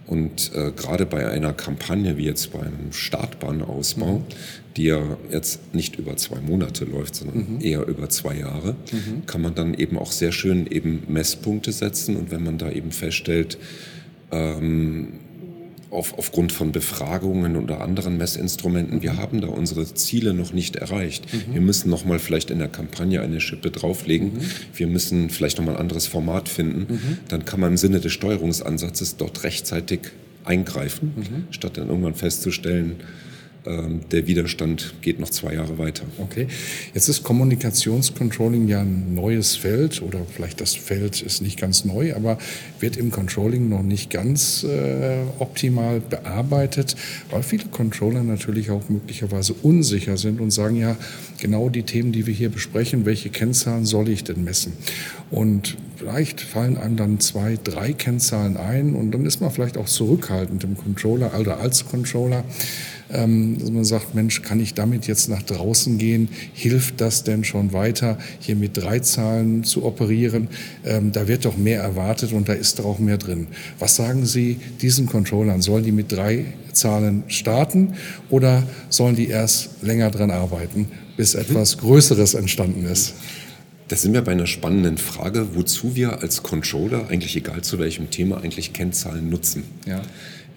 Und 0.05 0.51
äh, 0.53 0.71
gerade 0.71 1.05
bei 1.05 1.29
einer 1.29 1.53
Kampagne 1.53 2.17
wie 2.17 2.25
jetzt 2.25 2.51
beim 2.51 2.91
Startbahnausbau, 2.91 4.19
mhm. 4.19 4.23
die 4.75 4.83
ja 4.85 5.01
jetzt 5.31 5.73
nicht 5.73 5.97
über 5.97 6.17
zwei 6.17 6.41
Monate 6.41 6.85
läuft, 6.85 7.15
sondern 7.15 7.55
mhm. 7.55 7.61
eher 7.61 7.87
über 7.87 8.09
zwei 8.09 8.35
Jahre, 8.35 8.75
mhm. 8.91 9.25
kann 9.25 9.41
man 9.41 9.55
dann 9.55 9.73
eben 9.73 9.97
auch 9.97 10.11
sehr 10.11 10.31
schön 10.31 10.67
eben 10.67 11.03
Messpunkte 11.07 11.71
setzen. 11.71 12.17
Und 12.17 12.31
wenn 12.31 12.43
man 12.43 12.57
da 12.57 12.69
eben 12.69 12.91
feststellt, 12.91 13.57
ähm, 14.31 15.19
auf, 15.93 16.17
aufgrund 16.17 16.51
von 16.51 16.71
Befragungen 16.71 17.55
oder 17.55 17.81
anderen 17.81 18.17
Messinstrumenten, 18.17 19.01
wir 19.01 19.17
haben 19.17 19.41
da 19.41 19.47
unsere 19.47 19.85
Ziele 19.93 20.33
noch 20.33 20.51
nicht 20.51 20.75
erreicht. 20.75 21.31
Mhm. 21.31 21.53
Wir 21.53 21.61
müssen 21.61 21.89
noch 21.89 22.05
mal 22.05 22.19
vielleicht 22.19 22.51
in 22.51 22.59
der 22.59 22.67
Kampagne 22.67 23.21
eine 23.21 23.39
Schippe 23.39 23.71
drauflegen. 23.71 24.33
Mhm. 24.33 24.41
Wir 24.73 24.87
müssen 24.87 25.29
vielleicht 25.29 25.57
noch 25.57 25.65
mal 25.65 25.73
ein 25.73 25.81
anderes 25.81 26.07
Format 26.07 26.49
finden. 26.49 26.93
Mhm. 26.93 27.17
Dann 27.29 27.45
kann 27.45 27.59
man 27.59 27.71
im 27.71 27.77
Sinne 27.77 27.99
des 27.99 28.11
Steuerungsansatzes 28.11 29.17
dort 29.17 29.43
rechtzeitig 29.43 29.99
eingreifen, 30.45 31.13
mhm. 31.15 31.53
statt 31.53 31.77
dann 31.77 31.87
irgendwann 31.87 32.15
festzustellen, 32.15 32.97
der 33.65 34.27
Widerstand 34.27 34.95
geht 35.01 35.19
noch 35.19 35.29
zwei 35.29 35.53
Jahre 35.53 35.77
weiter. 35.77 36.03
Okay. 36.17 36.47
Jetzt 36.93 37.07
ist 37.07 37.23
Kommunikationscontrolling 37.23 38.67
ja 38.67 38.81
ein 38.81 39.15
neues 39.15 39.55
Feld 39.55 40.01
oder 40.01 40.19
vielleicht 40.29 40.59
das 40.59 40.75
Feld 40.75 41.21
ist 41.21 41.41
nicht 41.41 41.59
ganz 41.59 41.85
neu, 41.85 42.13
aber 42.13 42.37
wird 42.81 42.97
im 42.97 43.09
Controlling 43.09 43.69
noch 43.69 43.83
nicht 43.83 44.09
ganz 44.09 44.63
äh, 44.63 45.19
optimal 45.39 46.01
bearbeitet, 46.01 46.97
weil 47.29 47.41
viele 47.41 47.65
Controller 47.65 48.23
natürlich 48.23 48.69
auch 48.69 48.89
möglicherweise 48.89 49.53
unsicher 49.53 50.17
sind 50.17 50.41
und 50.41 50.51
sagen 50.51 50.75
ja, 50.75 50.97
genau 51.39 51.69
die 51.69 51.83
Themen, 51.83 52.11
die 52.11 52.27
wir 52.27 52.33
hier 52.33 52.49
besprechen, 52.49 53.05
welche 53.05 53.29
Kennzahlen 53.29 53.85
soll 53.85 54.09
ich 54.09 54.25
denn 54.25 54.43
messen? 54.43 54.73
Und 55.31 55.77
vielleicht 55.95 56.41
fallen 56.41 56.77
einem 56.77 56.97
dann 56.97 57.19
zwei, 57.21 57.57
drei 57.63 57.93
Kennzahlen 57.93 58.57
ein 58.57 58.93
und 58.93 59.11
dann 59.11 59.25
ist 59.25 59.39
man 59.39 59.51
vielleicht 59.51 59.77
auch 59.77 59.87
zurückhaltend 59.87 60.63
im 60.65 60.77
Controller 60.77 61.39
oder 61.39 61.59
als 61.59 61.85
Controller 61.85 62.43
ähm, 63.13 63.57
dass 63.59 63.71
man 63.71 63.85
sagt, 63.85 64.15
Mensch, 64.15 64.41
kann 64.41 64.59
ich 64.59 64.73
damit 64.73 65.07
jetzt 65.07 65.29
nach 65.29 65.41
draußen 65.41 65.97
gehen? 65.97 66.29
Hilft 66.53 67.01
das 67.01 67.23
denn 67.23 67.43
schon 67.43 67.73
weiter, 67.73 68.17
hier 68.39 68.55
mit 68.55 68.77
drei 68.77 68.99
Zahlen 68.99 69.63
zu 69.63 69.85
operieren? 69.85 70.47
Ähm, 70.85 71.11
da 71.11 71.27
wird 71.27 71.45
doch 71.45 71.57
mehr 71.57 71.81
erwartet 71.81 72.33
und 72.33 72.49
da 72.49 72.53
ist 72.53 72.79
doch 72.79 72.85
auch 72.85 72.99
mehr 72.99 73.17
drin. 73.17 73.47
Was 73.79 73.95
sagen 73.95 74.25
Sie 74.25 74.59
diesen 74.81 75.05
Controllern? 75.05 75.61
Sollen 75.61 75.83
die 75.83 75.91
mit 75.91 76.11
drei 76.11 76.45
Zahlen 76.73 77.23
starten 77.27 77.93
oder 78.29 78.63
sollen 78.89 79.15
die 79.15 79.27
erst 79.27 79.83
länger 79.83 80.09
dran 80.11 80.31
arbeiten, 80.31 80.87
bis 81.17 81.35
etwas 81.35 81.77
Größeres 81.77 82.33
entstanden 82.33 82.85
ist? 82.85 83.13
Da 83.89 83.95
sind 83.95 84.13
wir 84.13 84.21
bei 84.21 84.31
einer 84.31 84.47
spannenden 84.47 84.97
Frage, 84.97 85.55
wozu 85.55 85.95
wir 85.95 86.21
als 86.21 86.41
Controller, 86.41 87.09
eigentlich 87.09 87.35
egal 87.35 87.61
zu 87.61 87.79
welchem 87.79 88.09
Thema, 88.09 88.41
eigentlich 88.41 88.73
Kennzahlen 88.73 89.29
nutzen. 89.29 89.63
Ja. 89.85 90.01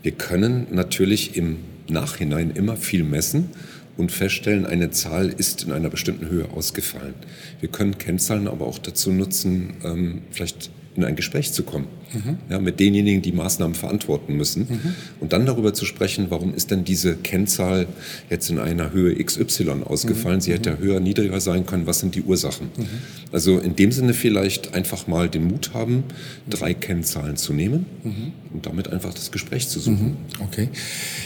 Wir 0.02 0.12
können 0.12 0.68
natürlich 0.70 1.36
im 1.36 1.56
Nachhinein 1.88 2.50
immer 2.50 2.76
viel 2.76 3.04
messen 3.04 3.50
und 3.96 4.12
feststellen, 4.12 4.66
eine 4.66 4.90
Zahl 4.90 5.28
ist 5.28 5.64
in 5.64 5.72
einer 5.72 5.88
bestimmten 5.88 6.28
Höhe 6.28 6.50
ausgefallen. 6.50 7.14
Wir 7.60 7.70
können 7.70 7.98
Kennzahlen 7.98 8.48
aber 8.48 8.66
auch 8.66 8.78
dazu 8.78 9.10
nutzen, 9.10 9.74
ähm, 9.84 10.22
vielleicht 10.30 10.70
in 10.96 11.04
ein 11.04 11.16
Gespräch 11.16 11.52
zu 11.52 11.62
kommen, 11.62 11.86
mhm. 12.12 12.38
ja, 12.48 12.58
mit 12.58 12.80
denjenigen, 12.80 13.22
die 13.22 13.32
Maßnahmen 13.32 13.74
verantworten 13.74 14.36
müssen 14.36 14.66
mhm. 14.68 14.94
und 15.20 15.32
dann 15.32 15.46
darüber 15.46 15.74
zu 15.74 15.84
sprechen, 15.84 16.26
warum 16.30 16.54
ist 16.54 16.70
denn 16.70 16.84
diese 16.84 17.16
Kennzahl 17.16 17.86
jetzt 18.30 18.50
in 18.50 18.58
einer 18.58 18.92
Höhe 18.92 19.14
XY 19.22 19.82
ausgefallen? 19.84 20.36
Mhm. 20.36 20.40
Sie 20.40 20.52
hätte 20.52 20.70
ja 20.70 20.76
höher, 20.78 21.00
niedriger 21.00 21.40
sein 21.40 21.66
können. 21.66 21.86
Was 21.86 22.00
sind 22.00 22.14
die 22.14 22.22
Ursachen? 22.22 22.68
Mhm. 22.76 22.86
Also 23.32 23.58
in 23.58 23.76
dem 23.76 23.92
Sinne 23.92 24.14
vielleicht 24.14 24.74
einfach 24.74 25.06
mal 25.06 25.28
den 25.28 25.46
Mut 25.46 25.72
haben, 25.74 26.04
drei 26.48 26.74
Kennzahlen 26.74 27.36
zu 27.36 27.52
nehmen 27.52 27.86
mhm. 28.02 28.32
und 28.52 28.66
damit 28.66 28.92
einfach 28.92 29.12
das 29.12 29.30
Gespräch 29.30 29.68
zu 29.68 29.80
suchen. 29.80 30.16
Mhm. 30.38 30.44
Okay. 30.44 30.68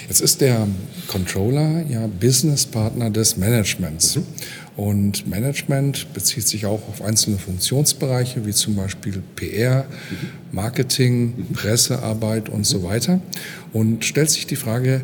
Jetzt 0.08 0.20
ist 0.20 0.40
der 0.40 0.66
Controller 1.06 1.84
ja 1.88 2.06
Businesspartner 2.06 3.10
des 3.10 3.36
Managements. 3.36 4.18
Und 4.80 5.26
Management 5.26 6.14
bezieht 6.14 6.48
sich 6.48 6.64
auch 6.64 6.80
auf 6.88 7.02
einzelne 7.02 7.36
Funktionsbereiche, 7.36 8.46
wie 8.46 8.52
zum 8.52 8.76
Beispiel 8.76 9.22
PR, 9.36 9.84
Marketing, 10.52 11.34
Pressearbeit 11.52 12.48
und 12.48 12.64
so 12.64 12.82
weiter. 12.82 13.20
Und 13.74 14.06
stellt 14.06 14.30
sich 14.30 14.46
die 14.46 14.56
Frage, 14.56 15.02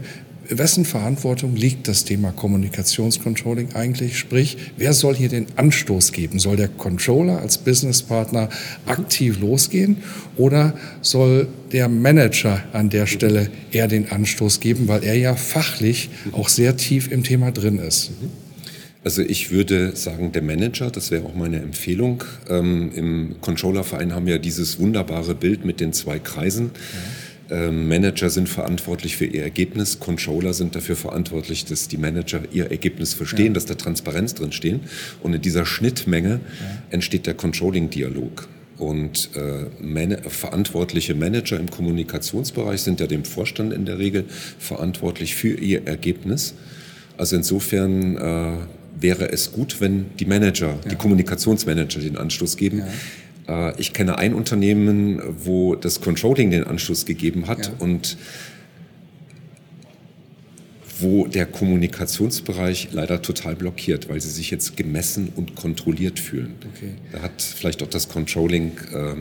wessen 0.48 0.86
Verantwortung 0.86 1.56
liegt 1.56 1.88
das 1.88 2.04
Thema 2.04 2.32
Kommunikationscontrolling 2.32 3.74
eigentlich? 3.74 4.18
Sprich, 4.18 4.56
wer 4.78 4.94
soll 4.94 5.14
hier 5.14 5.28
den 5.28 5.44
Anstoß 5.56 6.12
geben? 6.12 6.38
Soll 6.38 6.56
der 6.56 6.68
Controller 6.68 7.42
als 7.42 7.58
Businesspartner 7.58 8.48
aktiv 8.86 9.38
losgehen 9.38 9.98
oder 10.38 10.72
soll 11.02 11.48
der 11.72 11.90
Manager 11.90 12.64
an 12.72 12.88
der 12.88 13.04
Stelle 13.04 13.50
eher 13.72 13.88
den 13.88 14.10
Anstoß 14.10 14.60
geben, 14.60 14.88
weil 14.88 15.04
er 15.04 15.18
ja 15.18 15.36
fachlich 15.36 16.08
auch 16.32 16.48
sehr 16.48 16.78
tief 16.78 17.12
im 17.12 17.24
Thema 17.24 17.50
drin 17.50 17.78
ist? 17.78 18.12
Also 19.06 19.22
ich 19.22 19.52
würde 19.52 19.94
sagen, 19.94 20.32
der 20.32 20.42
Manager, 20.42 20.90
das 20.90 21.12
wäre 21.12 21.26
auch 21.26 21.34
meine 21.36 21.58
Empfehlung. 21.62 22.24
Ähm, 22.50 22.90
Im 22.92 23.36
Controllerverein 23.40 24.12
haben 24.12 24.26
wir 24.26 24.40
dieses 24.40 24.80
wunderbare 24.80 25.36
Bild 25.36 25.64
mit 25.64 25.78
den 25.78 25.92
zwei 25.92 26.18
Kreisen. 26.18 26.72
Ja. 27.48 27.68
Ähm, 27.68 27.86
Manager 27.86 28.30
sind 28.30 28.48
verantwortlich 28.48 29.16
für 29.16 29.24
ihr 29.24 29.44
Ergebnis, 29.44 30.00
Controller 30.00 30.54
sind 30.54 30.74
dafür 30.74 30.96
verantwortlich, 30.96 31.64
dass 31.66 31.86
die 31.86 31.98
Manager 31.98 32.40
ihr 32.50 32.72
Ergebnis 32.72 33.14
verstehen, 33.14 33.46
ja. 33.46 33.52
dass 33.52 33.66
da 33.66 33.76
Transparenz 33.76 34.34
drin 34.34 34.50
stehen. 34.50 34.80
Und 35.22 35.34
in 35.34 35.40
dieser 35.40 35.66
Schnittmenge 35.66 36.40
ja. 36.40 36.82
entsteht 36.90 37.28
der 37.28 37.34
Controlling-Dialog. 37.34 38.48
Und 38.76 39.30
äh, 39.36 39.66
man 39.80 40.18
verantwortliche 40.24 41.14
Manager 41.14 41.60
im 41.60 41.70
Kommunikationsbereich 41.70 42.80
sind 42.80 42.98
ja 42.98 43.06
dem 43.06 43.24
Vorstand 43.24 43.72
in 43.72 43.84
der 43.84 44.00
Regel 44.00 44.24
verantwortlich 44.58 45.36
für 45.36 45.54
ihr 45.54 45.86
Ergebnis. 45.86 46.54
Also 47.16 47.36
insofern 47.36 48.16
äh, 48.16 48.56
wäre 49.00 49.30
es 49.30 49.52
gut, 49.52 49.80
wenn 49.80 50.06
die 50.18 50.26
Manager, 50.26 50.78
ja. 50.84 50.90
die 50.90 50.96
Kommunikationsmanager 50.96 52.00
den 52.00 52.16
Anstoß 52.16 52.56
geben. 52.56 52.82
Ja. 53.46 53.68
Äh, 53.68 53.74
ich 53.78 53.92
kenne 53.92 54.18
ein 54.18 54.34
Unternehmen, 54.34 55.20
wo 55.44 55.74
das 55.74 56.00
Controlling 56.00 56.50
den 56.50 56.64
Anstoß 56.64 57.06
gegeben 57.06 57.46
hat 57.46 57.66
ja. 57.66 57.72
und 57.78 58.16
wo 60.98 61.26
der 61.26 61.46
Kommunikationsbereich 61.46 62.88
leider 62.92 63.20
total 63.20 63.54
blockiert, 63.54 64.08
weil 64.08 64.20
sie 64.20 64.30
sich 64.30 64.50
jetzt 64.50 64.76
gemessen 64.76 65.30
und 65.36 65.54
kontrolliert 65.54 66.18
fühlen. 66.18 66.54
Okay. 66.74 66.92
Da 67.12 67.20
hat 67.20 67.42
vielleicht 67.42 67.82
auch 67.82 67.88
das 67.88 68.08
Controlling 68.08 68.72
äh, 68.92 69.14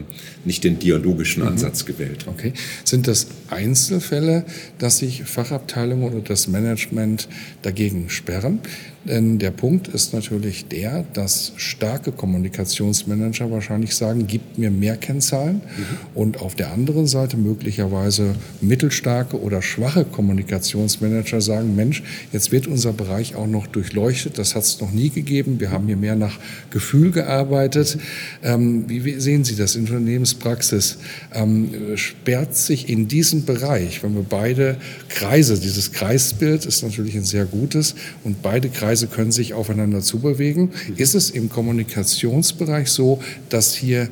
nicht 0.45 0.63
den 0.63 0.79
dialogischen 0.79 1.43
mhm. 1.43 1.49
Ansatz 1.49 1.85
gewählt. 1.85 2.25
Okay. 2.27 2.53
Sind 2.83 3.07
das 3.07 3.27
Einzelfälle, 3.49 4.45
dass 4.77 4.99
sich 4.99 5.23
Fachabteilungen 5.23 6.13
oder 6.13 6.21
das 6.21 6.47
Management 6.47 7.27
dagegen 7.61 8.09
sperren? 8.09 8.59
Denn 9.05 9.37
der 9.37 9.51
Punkt 9.51 9.87
ist 9.87 10.13
natürlich 10.13 10.65
der, 10.67 11.05
dass 11.13 11.53
starke 11.57 12.11
Kommunikationsmanager 12.11 13.51
wahrscheinlich 13.51 13.95
sagen, 13.95 14.25
gibt 14.25 14.57
mir 14.57 14.71
mehr 14.71 14.97
Kennzahlen. 14.97 15.55
Mhm. 15.55 15.97
Und 16.15 16.41
auf 16.41 16.55
der 16.55 16.71
anderen 16.71 17.05
Seite 17.05 17.37
möglicherweise 17.37 18.35
mittelstarke 18.61 19.39
oder 19.39 19.61
schwache 19.61 20.05
Kommunikationsmanager 20.05 21.39
sagen, 21.39 21.75
Mensch, 21.75 22.01
jetzt 22.33 22.51
wird 22.51 22.65
unser 22.65 22.93
Bereich 22.93 23.35
auch 23.35 23.47
noch 23.47 23.67
durchleuchtet. 23.67 24.39
Das 24.39 24.55
hat 24.55 24.63
es 24.63 24.81
noch 24.81 24.91
nie 24.91 25.09
gegeben. 25.09 25.59
Wir 25.59 25.71
haben 25.71 25.85
hier 25.85 25.97
mehr 25.97 26.15
nach 26.15 26.39
Gefühl 26.71 27.11
gearbeitet. 27.11 27.99
Ähm, 28.43 28.85
wie 28.87 29.19
sehen 29.19 29.43
Sie 29.43 29.55
das 29.55 29.75
in 29.75 29.83
Unternehmenspraxis? 29.83 30.97
Ähm, 31.31 31.69
sperrt 31.95 32.55
sich 32.55 32.89
in 32.89 33.07
diesem 33.07 33.45
Bereich, 33.45 34.01
wenn 34.01 34.15
wir 34.15 34.25
beide 34.27 34.77
Kreise, 35.09 35.59
dieses 35.59 35.91
Kreisbild 35.91 36.65
ist 36.65 36.81
natürlich 36.81 37.15
ein 37.15 37.23
sehr 37.23 37.45
gutes 37.45 37.93
und 38.23 38.41
beide 38.41 38.69
Kreise 38.69 38.94
Kreise 38.95 39.07
können 39.07 39.33
sich 39.33 39.53
aufeinander 39.53 39.99
zubewegen. 39.99 40.71
Ist 40.95 41.15
es 41.15 41.29
im 41.29 41.49
Kommunikationsbereich 41.49 42.87
so, 42.89 43.21
dass 43.49 43.75
hier 43.75 44.07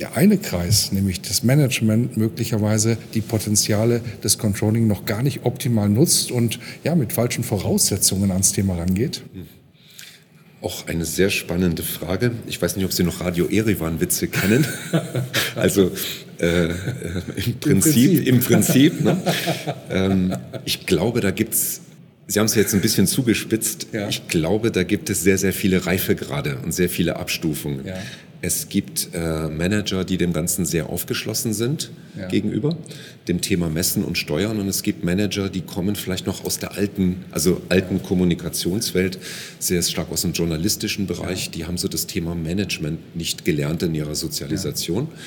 der 0.00 0.16
eine 0.16 0.38
Kreis, 0.38 0.90
nämlich 0.90 1.20
das 1.20 1.44
Management, 1.44 2.16
möglicherweise 2.16 2.96
die 3.14 3.20
Potenziale 3.20 4.00
des 4.24 4.38
Controlling 4.38 4.88
noch 4.88 5.04
gar 5.04 5.22
nicht 5.22 5.44
optimal 5.44 5.88
nutzt 5.88 6.32
und 6.32 6.58
ja 6.82 6.96
mit 6.96 7.12
falschen 7.12 7.44
Voraussetzungen 7.44 8.32
ans 8.32 8.50
Thema 8.50 8.74
rangeht? 8.74 9.22
Auch 10.60 10.88
eine 10.88 11.04
sehr 11.04 11.30
spannende 11.30 11.84
Frage. 11.84 12.32
Ich 12.48 12.60
weiß 12.60 12.74
nicht, 12.74 12.84
ob 12.84 12.92
Sie 12.92 13.04
noch 13.04 13.20
Radio 13.20 13.46
Erivan-Witze 13.46 14.26
kennen. 14.26 14.66
also 15.54 15.92
äh, 16.38 16.70
im 17.46 17.60
Prinzip, 17.60 18.26
im 18.26 18.40
Prinzip. 18.40 19.00
Ne? 19.00 19.16
ähm, 19.90 20.34
ich 20.64 20.86
glaube, 20.86 21.20
da 21.20 21.30
gibt 21.30 21.54
es 21.54 21.82
Sie 22.26 22.38
haben 22.38 22.46
es 22.46 22.54
jetzt 22.54 22.74
ein 22.74 22.80
bisschen 22.80 23.06
zugespitzt. 23.06 23.88
Ja. 23.92 24.08
Ich 24.08 24.28
glaube, 24.28 24.70
da 24.70 24.82
gibt 24.82 25.10
es 25.10 25.22
sehr, 25.22 25.36
sehr 25.36 25.52
viele 25.52 25.84
Reifegrade 25.86 26.58
und 26.64 26.72
sehr 26.72 26.88
viele 26.88 27.16
Abstufungen. 27.16 27.84
Ja. 27.86 27.98
Es 28.40 28.68
gibt 28.68 29.08
äh, 29.14 29.48
Manager, 29.48 30.04
die 30.04 30.18
dem 30.18 30.34
Ganzen 30.34 30.66
sehr 30.66 30.90
aufgeschlossen 30.90 31.54
sind 31.54 31.90
ja. 32.18 32.28
gegenüber, 32.28 32.76
dem 33.26 33.40
Thema 33.40 33.70
Messen 33.70 34.04
und 34.04 34.18
Steuern. 34.18 34.60
Und 34.60 34.68
es 34.68 34.82
gibt 34.82 35.02
Manager, 35.02 35.48
die 35.48 35.62
kommen 35.62 35.96
vielleicht 35.96 36.26
noch 36.26 36.44
aus 36.44 36.58
der 36.58 36.76
alten, 36.76 37.24
also 37.30 37.62
alten 37.70 38.02
Kommunikationswelt, 38.02 39.18
sehr 39.58 39.80
stark 39.82 40.10
aus 40.12 40.22
dem 40.22 40.32
journalistischen 40.32 41.06
Bereich. 41.06 41.46
Ja. 41.46 41.52
Die 41.52 41.64
haben 41.64 41.78
so 41.78 41.88
das 41.88 42.06
Thema 42.06 42.34
Management 42.34 43.16
nicht 43.16 43.46
gelernt 43.46 43.82
in 43.82 43.94
ihrer 43.94 44.14
Sozialisation. 44.14 45.08
Ja. 45.10 45.18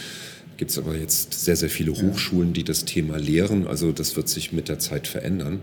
Gibt 0.57 0.71
es 0.71 0.77
aber 0.77 0.95
jetzt 0.95 1.33
sehr, 1.33 1.55
sehr 1.55 1.69
viele 1.69 1.93
Hochschulen, 1.93 2.53
die 2.53 2.63
das 2.63 2.85
Thema 2.85 3.17
lehren. 3.17 3.67
Also 3.67 3.91
das 3.91 4.15
wird 4.15 4.29
sich 4.29 4.51
mit 4.53 4.69
der 4.69 4.77
Zeit 4.77 5.07
verändern. 5.07 5.59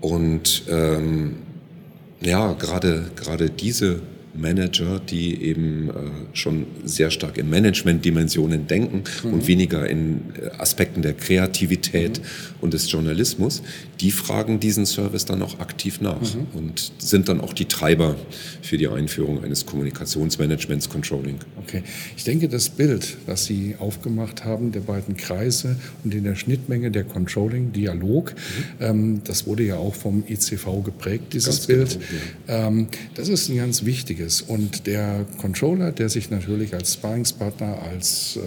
Und 0.00 0.64
ähm, 0.68 1.36
ja, 2.20 2.52
gerade 2.54 3.10
gerade 3.16 3.50
diese 3.50 4.00
Manager, 4.40 5.00
die 5.00 5.42
eben 5.42 5.90
äh, 5.90 5.92
schon 6.32 6.66
sehr 6.84 7.10
stark 7.10 7.38
in 7.38 7.50
Management-Dimensionen 7.50 8.66
denken 8.66 9.04
mhm. 9.24 9.34
und 9.34 9.46
weniger 9.46 9.88
in 9.88 10.20
äh, 10.40 10.50
Aspekten 10.58 11.02
der 11.02 11.14
Kreativität 11.14 12.20
mhm. 12.20 12.24
und 12.60 12.74
des 12.74 12.90
Journalismus, 12.90 13.62
die 14.00 14.10
fragen 14.10 14.60
diesen 14.60 14.86
Service 14.86 15.24
dann 15.24 15.42
auch 15.42 15.58
aktiv 15.58 16.00
nach 16.00 16.20
mhm. 16.20 16.46
und 16.54 16.92
sind 16.98 17.28
dann 17.28 17.40
auch 17.40 17.52
die 17.52 17.64
Treiber 17.64 18.16
für 18.62 18.78
die 18.78 18.88
Einführung 18.88 19.42
eines 19.42 19.66
Kommunikationsmanagements 19.66 20.88
Controlling. 20.88 21.38
Okay, 21.56 21.82
ich 22.16 22.24
denke, 22.24 22.48
das 22.48 22.68
Bild, 22.68 23.16
das 23.26 23.46
Sie 23.46 23.74
aufgemacht 23.78 24.44
haben, 24.44 24.72
der 24.72 24.80
beiden 24.80 25.16
Kreise 25.16 25.76
und 26.04 26.14
in 26.14 26.24
der 26.24 26.36
Schnittmenge 26.36 26.90
der 26.90 27.04
Controlling-Dialog, 27.04 28.34
mhm. 28.34 28.84
ähm, 28.84 29.20
das 29.24 29.46
wurde 29.46 29.64
ja 29.64 29.76
auch 29.76 29.94
vom 29.94 30.22
ICV 30.28 30.84
geprägt, 30.84 31.32
dieses 31.32 31.46
ganz 31.46 31.66
Bild. 31.66 31.98
Genau, 32.46 32.60
ja. 32.60 32.68
ähm, 32.68 32.88
das 33.14 33.28
ist 33.28 33.48
ein 33.48 33.56
ganz 33.56 33.84
wichtiges. 33.84 34.27
Und 34.42 34.86
der 34.86 35.26
Controller, 35.40 35.92
der 35.92 36.08
sich 36.08 36.30
natürlich 36.30 36.74
als 36.74 36.94
Sparringspartner, 36.94 37.82
als 37.82 38.36
äh, 38.36 38.40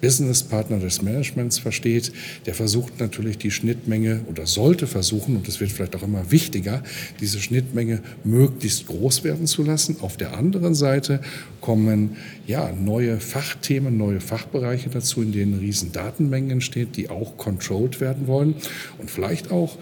Businesspartner 0.00 0.78
des 0.78 1.02
Managements 1.02 1.58
versteht, 1.58 2.12
der 2.46 2.54
versucht 2.54 2.98
natürlich 3.00 3.38
die 3.38 3.50
Schnittmenge 3.50 4.20
oder 4.28 4.46
sollte 4.46 4.86
versuchen, 4.86 5.36
und 5.36 5.46
es 5.48 5.60
wird 5.60 5.70
vielleicht 5.70 5.94
auch 5.96 6.02
immer 6.02 6.30
wichtiger, 6.30 6.82
diese 7.20 7.40
Schnittmenge 7.40 8.00
möglichst 8.24 8.86
groß 8.86 9.24
werden 9.24 9.46
zu 9.46 9.62
lassen. 9.62 9.96
Auf 10.00 10.16
der 10.16 10.36
anderen 10.36 10.74
Seite 10.74 11.20
kommen 11.60 12.16
ja, 12.46 12.72
neue 12.72 13.20
Fachthemen, 13.20 13.96
neue 13.96 14.20
Fachbereiche 14.20 14.88
dazu, 14.88 15.22
in 15.22 15.32
denen 15.32 15.58
riesen 15.58 15.92
Datenmengen 15.92 16.50
entstehen, 16.50 16.92
die 16.92 17.10
auch 17.10 17.36
controlled 17.36 18.00
werden 18.00 18.26
wollen 18.26 18.54
und 18.98 19.10
vielleicht 19.10 19.50
auch 19.50 19.76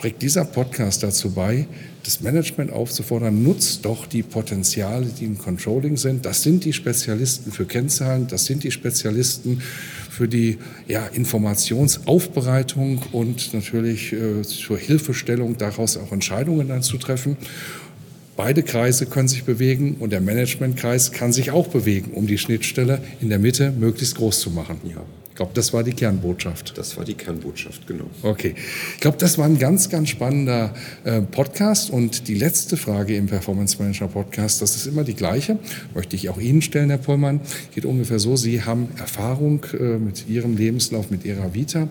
trägt 0.00 0.22
dieser 0.22 0.46
Podcast 0.46 1.02
dazu 1.02 1.32
bei, 1.32 1.66
das 2.04 2.20
Management 2.20 2.72
aufzufordern, 2.72 3.42
nutzt 3.42 3.84
doch 3.84 4.06
die 4.06 4.22
Potenziale, 4.22 5.06
die 5.06 5.24
im 5.24 5.38
Controlling 5.38 5.96
sind. 5.96 6.24
Das 6.24 6.42
sind 6.42 6.64
die 6.64 6.72
Spezialisten 6.72 7.52
für 7.52 7.66
Kennzahlen, 7.66 8.26
das 8.26 8.46
sind 8.46 8.64
die 8.64 8.70
Spezialisten 8.70 9.60
für 10.10 10.28
die 10.28 10.58
ja, 10.88 11.06
Informationsaufbereitung 11.06 13.02
und 13.12 13.52
natürlich 13.54 14.12
äh, 14.12 14.42
zur 14.42 14.78
Hilfestellung 14.78 15.56
daraus 15.58 15.96
auch 15.96 16.12
Entscheidungen 16.12 16.68
dann 16.68 16.82
zu 16.82 16.96
treffen. 16.98 17.36
Beide 18.36 18.62
Kreise 18.62 19.06
können 19.06 19.28
sich 19.28 19.44
bewegen 19.44 19.96
und 20.00 20.10
der 20.10 20.20
Managementkreis 20.20 21.12
kann 21.12 21.32
sich 21.32 21.50
auch 21.50 21.68
bewegen, 21.68 22.12
um 22.12 22.26
die 22.26 22.38
Schnittstelle 22.38 23.02
in 23.20 23.28
der 23.28 23.38
Mitte 23.38 23.70
möglichst 23.70 24.14
groß 24.14 24.40
zu 24.40 24.50
machen. 24.50 24.80
Ja 24.84 25.04
glaube, 25.40 25.54
das 25.54 25.72
war 25.72 25.82
die 25.82 25.94
Kernbotschaft. 25.94 26.76
Das 26.76 26.98
war 26.98 27.04
die 27.06 27.14
Kernbotschaft, 27.14 27.86
genau. 27.86 28.04
Okay. 28.22 28.54
Ich 28.94 29.00
glaube, 29.00 29.16
das 29.16 29.38
war 29.38 29.46
ein 29.46 29.58
ganz, 29.58 29.88
ganz 29.88 30.10
spannender 30.10 30.74
äh, 31.04 31.22
Podcast. 31.22 31.88
Und 31.88 32.28
die 32.28 32.34
letzte 32.34 32.76
Frage 32.76 33.16
im 33.16 33.26
Performance 33.26 33.78
Manager 33.78 34.08
Podcast, 34.08 34.60
das 34.60 34.76
ist 34.76 34.84
immer 34.84 35.02
die 35.02 35.14
gleiche, 35.14 35.58
möchte 35.94 36.14
ich 36.14 36.28
auch 36.28 36.38
Ihnen 36.38 36.60
stellen, 36.60 36.90
Herr 36.90 36.98
Pollmann. 36.98 37.40
Geht 37.74 37.86
ungefähr 37.86 38.18
so, 38.18 38.36
Sie 38.36 38.64
haben 38.64 38.88
Erfahrung 38.98 39.64
äh, 39.72 39.96
mit 39.96 40.28
Ihrem 40.28 40.58
Lebenslauf, 40.58 41.10
mit 41.10 41.24
Ihrer 41.24 41.54
Vita. 41.54 41.88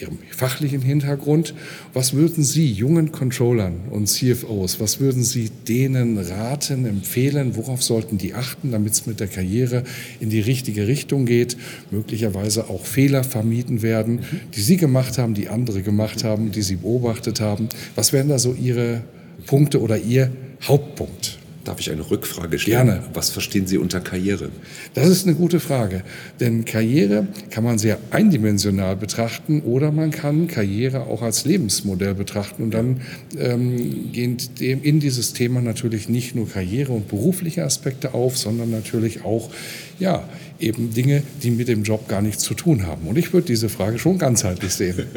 Ihrem 0.00 0.18
fachlichen 0.30 0.82
Hintergrund. 0.82 1.54
Was 1.92 2.14
würden 2.14 2.42
Sie 2.42 2.70
jungen 2.70 3.12
Controllern 3.12 3.82
und 3.90 4.08
CFOs, 4.08 4.80
was 4.80 5.00
würden 5.00 5.22
Sie 5.22 5.50
denen 5.68 6.18
raten, 6.18 6.86
empfehlen? 6.86 7.56
Worauf 7.56 7.82
sollten 7.82 8.18
die 8.18 8.34
achten, 8.34 8.72
damit 8.72 8.92
es 8.92 9.06
mit 9.06 9.20
der 9.20 9.28
Karriere 9.28 9.84
in 10.20 10.30
die 10.30 10.40
richtige 10.40 10.86
Richtung 10.86 11.26
geht? 11.26 11.56
Möglicherweise 11.90 12.68
auch 12.68 12.84
Fehler 12.84 13.24
vermieden 13.24 13.82
werden, 13.82 14.20
die 14.54 14.60
Sie 14.60 14.76
gemacht 14.76 15.18
haben, 15.18 15.34
die 15.34 15.48
andere 15.48 15.82
gemacht 15.82 16.24
haben, 16.24 16.50
die 16.50 16.62
Sie 16.62 16.76
beobachtet 16.76 17.40
haben. 17.40 17.68
Was 17.94 18.12
wären 18.12 18.28
da 18.28 18.38
so 18.38 18.54
Ihre 18.54 19.02
Punkte 19.46 19.80
oder 19.80 19.98
Ihr 19.98 20.30
Hauptpunkt? 20.62 21.38
Darf 21.64 21.80
ich 21.80 21.90
eine 21.90 22.10
Rückfrage 22.10 22.58
stellen? 22.58 22.86
Gerne. 22.86 23.02
Was 23.14 23.30
verstehen 23.30 23.66
Sie 23.66 23.78
unter 23.78 24.00
Karriere? 24.00 24.50
Das 24.92 25.08
ist 25.08 25.26
eine 25.26 25.34
gute 25.34 25.60
Frage. 25.60 26.02
Denn 26.38 26.66
Karriere 26.66 27.26
kann 27.50 27.64
man 27.64 27.78
sehr 27.78 27.98
eindimensional 28.10 28.96
betrachten 28.96 29.62
oder 29.62 29.90
man 29.90 30.10
kann 30.10 30.46
Karriere 30.46 31.06
auch 31.06 31.22
als 31.22 31.46
Lebensmodell 31.46 32.14
betrachten. 32.14 32.64
Und 32.64 32.74
dann 32.74 33.00
ähm, 33.38 34.12
gehen 34.12 34.36
dem 34.60 34.82
in 34.82 35.00
dieses 35.00 35.32
Thema 35.32 35.62
natürlich 35.62 36.10
nicht 36.10 36.34
nur 36.34 36.48
Karriere 36.48 36.92
und 36.92 37.08
berufliche 37.08 37.64
Aspekte 37.64 38.12
auf, 38.12 38.36
sondern 38.36 38.70
natürlich 38.70 39.24
auch 39.24 39.50
ja, 39.98 40.28
eben 40.60 40.92
Dinge, 40.92 41.22
die 41.42 41.50
mit 41.50 41.68
dem 41.68 41.82
Job 41.82 42.08
gar 42.08 42.20
nichts 42.20 42.42
zu 42.42 42.52
tun 42.52 42.86
haben. 42.86 43.06
Und 43.06 43.16
ich 43.16 43.32
würde 43.32 43.46
diese 43.46 43.70
Frage 43.70 43.98
schon 43.98 44.18
ganzheitlich 44.18 44.72
sehen. 44.72 45.04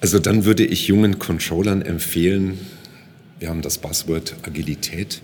Also 0.00 0.18
dann 0.18 0.44
würde 0.44 0.64
ich 0.64 0.88
jungen 0.88 1.20
Controllern 1.20 1.80
empfehlen, 1.80 2.58
wir 3.38 3.48
haben 3.48 3.62
das 3.62 3.78
Buzzword 3.78 4.34
Agilität 4.42 5.22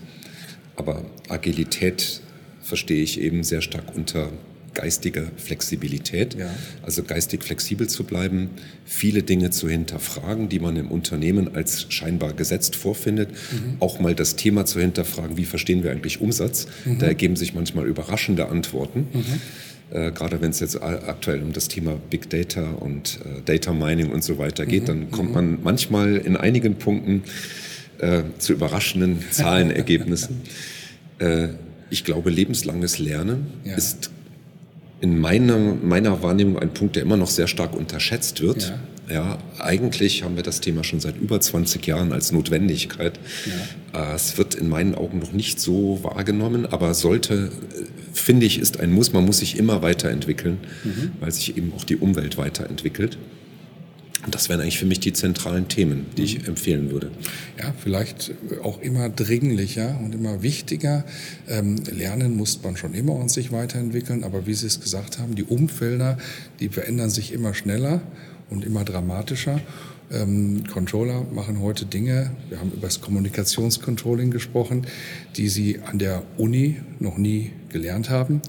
aber 0.79 1.05
Agilität 1.29 2.21
verstehe 2.63 3.03
ich 3.03 3.21
eben 3.21 3.43
sehr 3.43 3.63
stark 3.63 3.95
unter 3.95 4.31
geistiger 4.75 5.25
Flexibilität. 5.37 6.35
Ja. 6.35 6.49
Also 6.83 7.03
geistig 7.03 7.43
flexibel 7.43 7.89
zu 7.89 8.05
bleiben, 8.05 8.51
viele 8.85 9.25
Dinge 9.25 9.51
zu 9.51 9.69
hinterfragen, 9.69 10.49
die 10.49 10.61
man 10.61 10.77
im 10.77 10.91
Unternehmen 10.91 11.57
als 11.57 11.87
scheinbar 11.93 12.33
gesetzt 12.33 12.77
vorfindet. 12.77 13.31
Mhm. 13.31 13.77
Auch 13.81 13.99
mal 13.99 14.15
das 14.15 14.37
Thema 14.37 14.67
zu 14.67 14.79
hinterfragen, 14.79 15.37
wie 15.37 15.47
verstehen 15.47 15.83
wir 15.83 15.91
eigentlich 15.91 16.21
Umsatz? 16.21 16.69
Mhm. 16.85 16.99
Da 16.99 17.07
ergeben 17.07 17.35
sich 17.35 17.55
manchmal 17.55 17.87
überraschende 17.87 18.49
Antworten. 18.49 19.09
Mhm. 19.13 19.25
Äh, 19.91 20.13
gerade 20.13 20.41
wenn 20.41 20.51
es 20.51 20.61
jetzt 20.61 20.81
aktuell 20.81 21.43
um 21.43 21.53
das 21.53 21.67
Thema 21.67 21.99
Big 22.11 22.31
Data 22.31 22.71
und 22.71 23.19
äh, 23.25 23.43
Data 23.45 23.73
Mining 23.73 24.13
und 24.13 24.23
so 24.23 24.39
weiter 24.39 24.65
geht, 24.65 24.83
mhm. 24.83 24.87
dann 24.87 25.11
kommt 25.11 25.31
mhm. 25.31 25.35
man 25.35 25.59
manchmal 25.63 26.17
in 26.17 26.37
einigen 26.37 26.77
Punkten 26.77 27.25
äh, 27.99 28.23
zu 28.39 28.53
überraschenden 28.53 29.25
Zahlenergebnissen. 29.31 30.43
äh, 31.19 31.49
ich 31.91 32.05
glaube, 32.05 32.31
lebenslanges 32.31 32.99
Lernen 32.99 33.47
ja. 33.65 33.75
ist 33.75 34.11
in 35.01 35.19
meiner, 35.19 35.57
meiner 35.59 36.23
Wahrnehmung 36.23 36.59
ein 36.59 36.75
Punkt, 36.75 36.97
der 36.97 37.03
immer 37.03 37.17
noch 37.17 37.31
sehr 37.31 37.47
stark 37.47 37.75
unterschätzt 37.75 38.41
wird. 38.41 38.75
Ja. 39.09 39.15
ja 39.15 39.39
eigentlich 39.59 40.25
haben 40.25 40.37
wir 40.37 40.43
das 40.43 40.61
Thema 40.61 40.83
schon 40.83 41.01
seit 41.01 41.17
über 41.17 41.41
20 41.41 41.87
Jahren 41.87 42.13
als 42.13 42.33
Notwendigkeit. 42.33 43.19
Ja. 43.93 44.13
Äh, 44.13 44.15
es 44.17 44.37
wird 44.39 44.55
in 44.55 44.69
meinen 44.69 44.95
Augen 44.95 45.19
noch 45.19 45.33
nicht 45.33 45.61
so 45.61 46.01
wahrgenommen, 46.03 46.67
aber 46.67 46.95
sollte, 46.95 47.51
äh, 47.75 47.85
finde 48.13 48.47
ich, 48.47 48.59
ist 48.59 48.81
ein 48.81 48.93
Muss. 48.93 49.13
Man 49.13 49.25
muss 49.25 49.39
sich 49.39 49.57
immer 49.57 49.83
weiterentwickeln, 49.83 50.59
mhm. 50.83 51.13
weil 51.21 51.31
sich 51.31 51.57
eben 51.57 51.73
auch 51.77 51.85
die 51.85 51.97
Umwelt 51.97 52.37
weiterentwickelt. 52.37 53.19
Das 54.27 54.49
wären 54.49 54.61
eigentlich 54.61 54.79
für 54.79 54.87
mich 54.87 54.99
die 54.99 55.13
zentralen 55.13 55.69
Themen, 55.69 56.07
die 56.17 56.25
ich 56.25 56.49
empfehlen 56.49 56.91
würde. 56.91 57.11
Ja, 57.59 57.73
vielleicht 57.79 58.33
auch 58.63 58.81
immer 58.81 59.09
dringlicher 59.09 59.99
und 60.03 60.15
immer 60.15 60.43
wichtiger. 60.43 61.05
Ähm, 61.49 61.77
lernen 61.91 62.37
muss 62.37 62.61
man 62.63 62.77
schon 62.77 62.95
immer 62.95 63.15
und 63.15 63.31
sich 63.31 63.53
weiterentwickeln, 63.53 64.25
aber 64.25 64.47
wie 64.47 64.55
Sie 64.55 64.67
es 64.67 64.81
gesagt 64.81 65.19
haben, 65.19 65.37
die 65.37 65.45
Umfelder, 65.45 66.19
die 66.59 66.69
verändern 66.69 67.11
sich 67.11 67.33
immer 67.33 67.55
schneller 67.55 68.03
und 68.51 68.65
immer 68.65 68.85
dramatischer. 68.85 69.61
Ähm, 70.11 70.65
Controller 70.67 71.25
machen 71.33 71.61
heute 71.61 71.87
Dinge, 71.87 72.33
wir 72.49 72.59
haben 72.59 72.73
über 72.73 72.87
das 72.89 73.01
Kommunikationscontrolling 73.01 74.31
gesprochen, 74.31 74.87
die 75.37 75.49
sie 75.49 75.81
an 75.81 75.99
der 75.99 76.23
Uni 76.39 76.81
noch 76.99 77.19
nie 77.19 77.53
gelernt 77.69 78.11
haben 78.11 78.41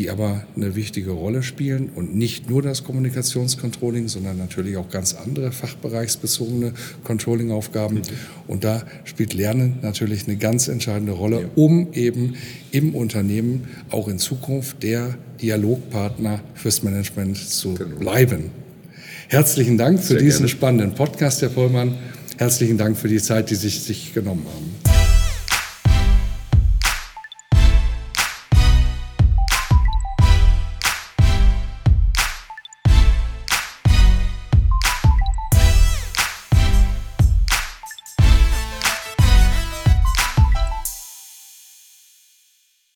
die 0.00 0.08
aber 0.08 0.44
eine 0.56 0.76
wichtige 0.76 1.10
Rolle 1.10 1.42
spielen 1.42 1.90
und 1.94 2.16
nicht 2.16 2.48
nur 2.48 2.62
das 2.62 2.84
Kommunikationscontrolling, 2.84 4.08
sondern 4.08 4.38
natürlich 4.38 4.78
auch 4.78 4.88
ganz 4.88 5.12
andere 5.14 5.52
fachbereichsbezogene 5.52 6.72
Controlling-Aufgaben. 7.04 7.96
Mhm. 7.96 8.02
Und 8.48 8.64
da 8.64 8.82
spielt 9.04 9.34
Lernen 9.34 9.78
natürlich 9.82 10.26
eine 10.26 10.36
ganz 10.36 10.68
entscheidende 10.68 11.12
Rolle, 11.12 11.42
ja. 11.42 11.48
um 11.54 11.92
eben 11.92 12.36
im 12.70 12.94
Unternehmen 12.94 13.68
auch 13.90 14.08
in 14.08 14.18
Zukunft 14.18 14.82
der 14.82 15.18
Dialogpartner 15.42 16.40
fürs 16.54 16.82
Management 16.82 17.36
zu 17.36 17.74
genau. 17.74 17.96
bleiben. 17.96 18.44
Herzlichen 19.28 19.76
Dank 19.76 20.00
für 20.00 20.14
Sehr 20.14 20.18
diesen 20.18 20.38
gerne. 20.38 20.48
spannenden 20.48 20.94
Podcast, 20.94 21.42
Herr 21.42 21.50
Pollmann. 21.50 21.98
Herzlichen 22.38 22.78
Dank 22.78 22.96
für 22.96 23.08
die 23.08 23.20
Zeit, 23.20 23.50
die 23.50 23.54
Sie 23.54 23.68
sich 23.68 24.14
genommen 24.14 24.46
haben. 24.46 24.79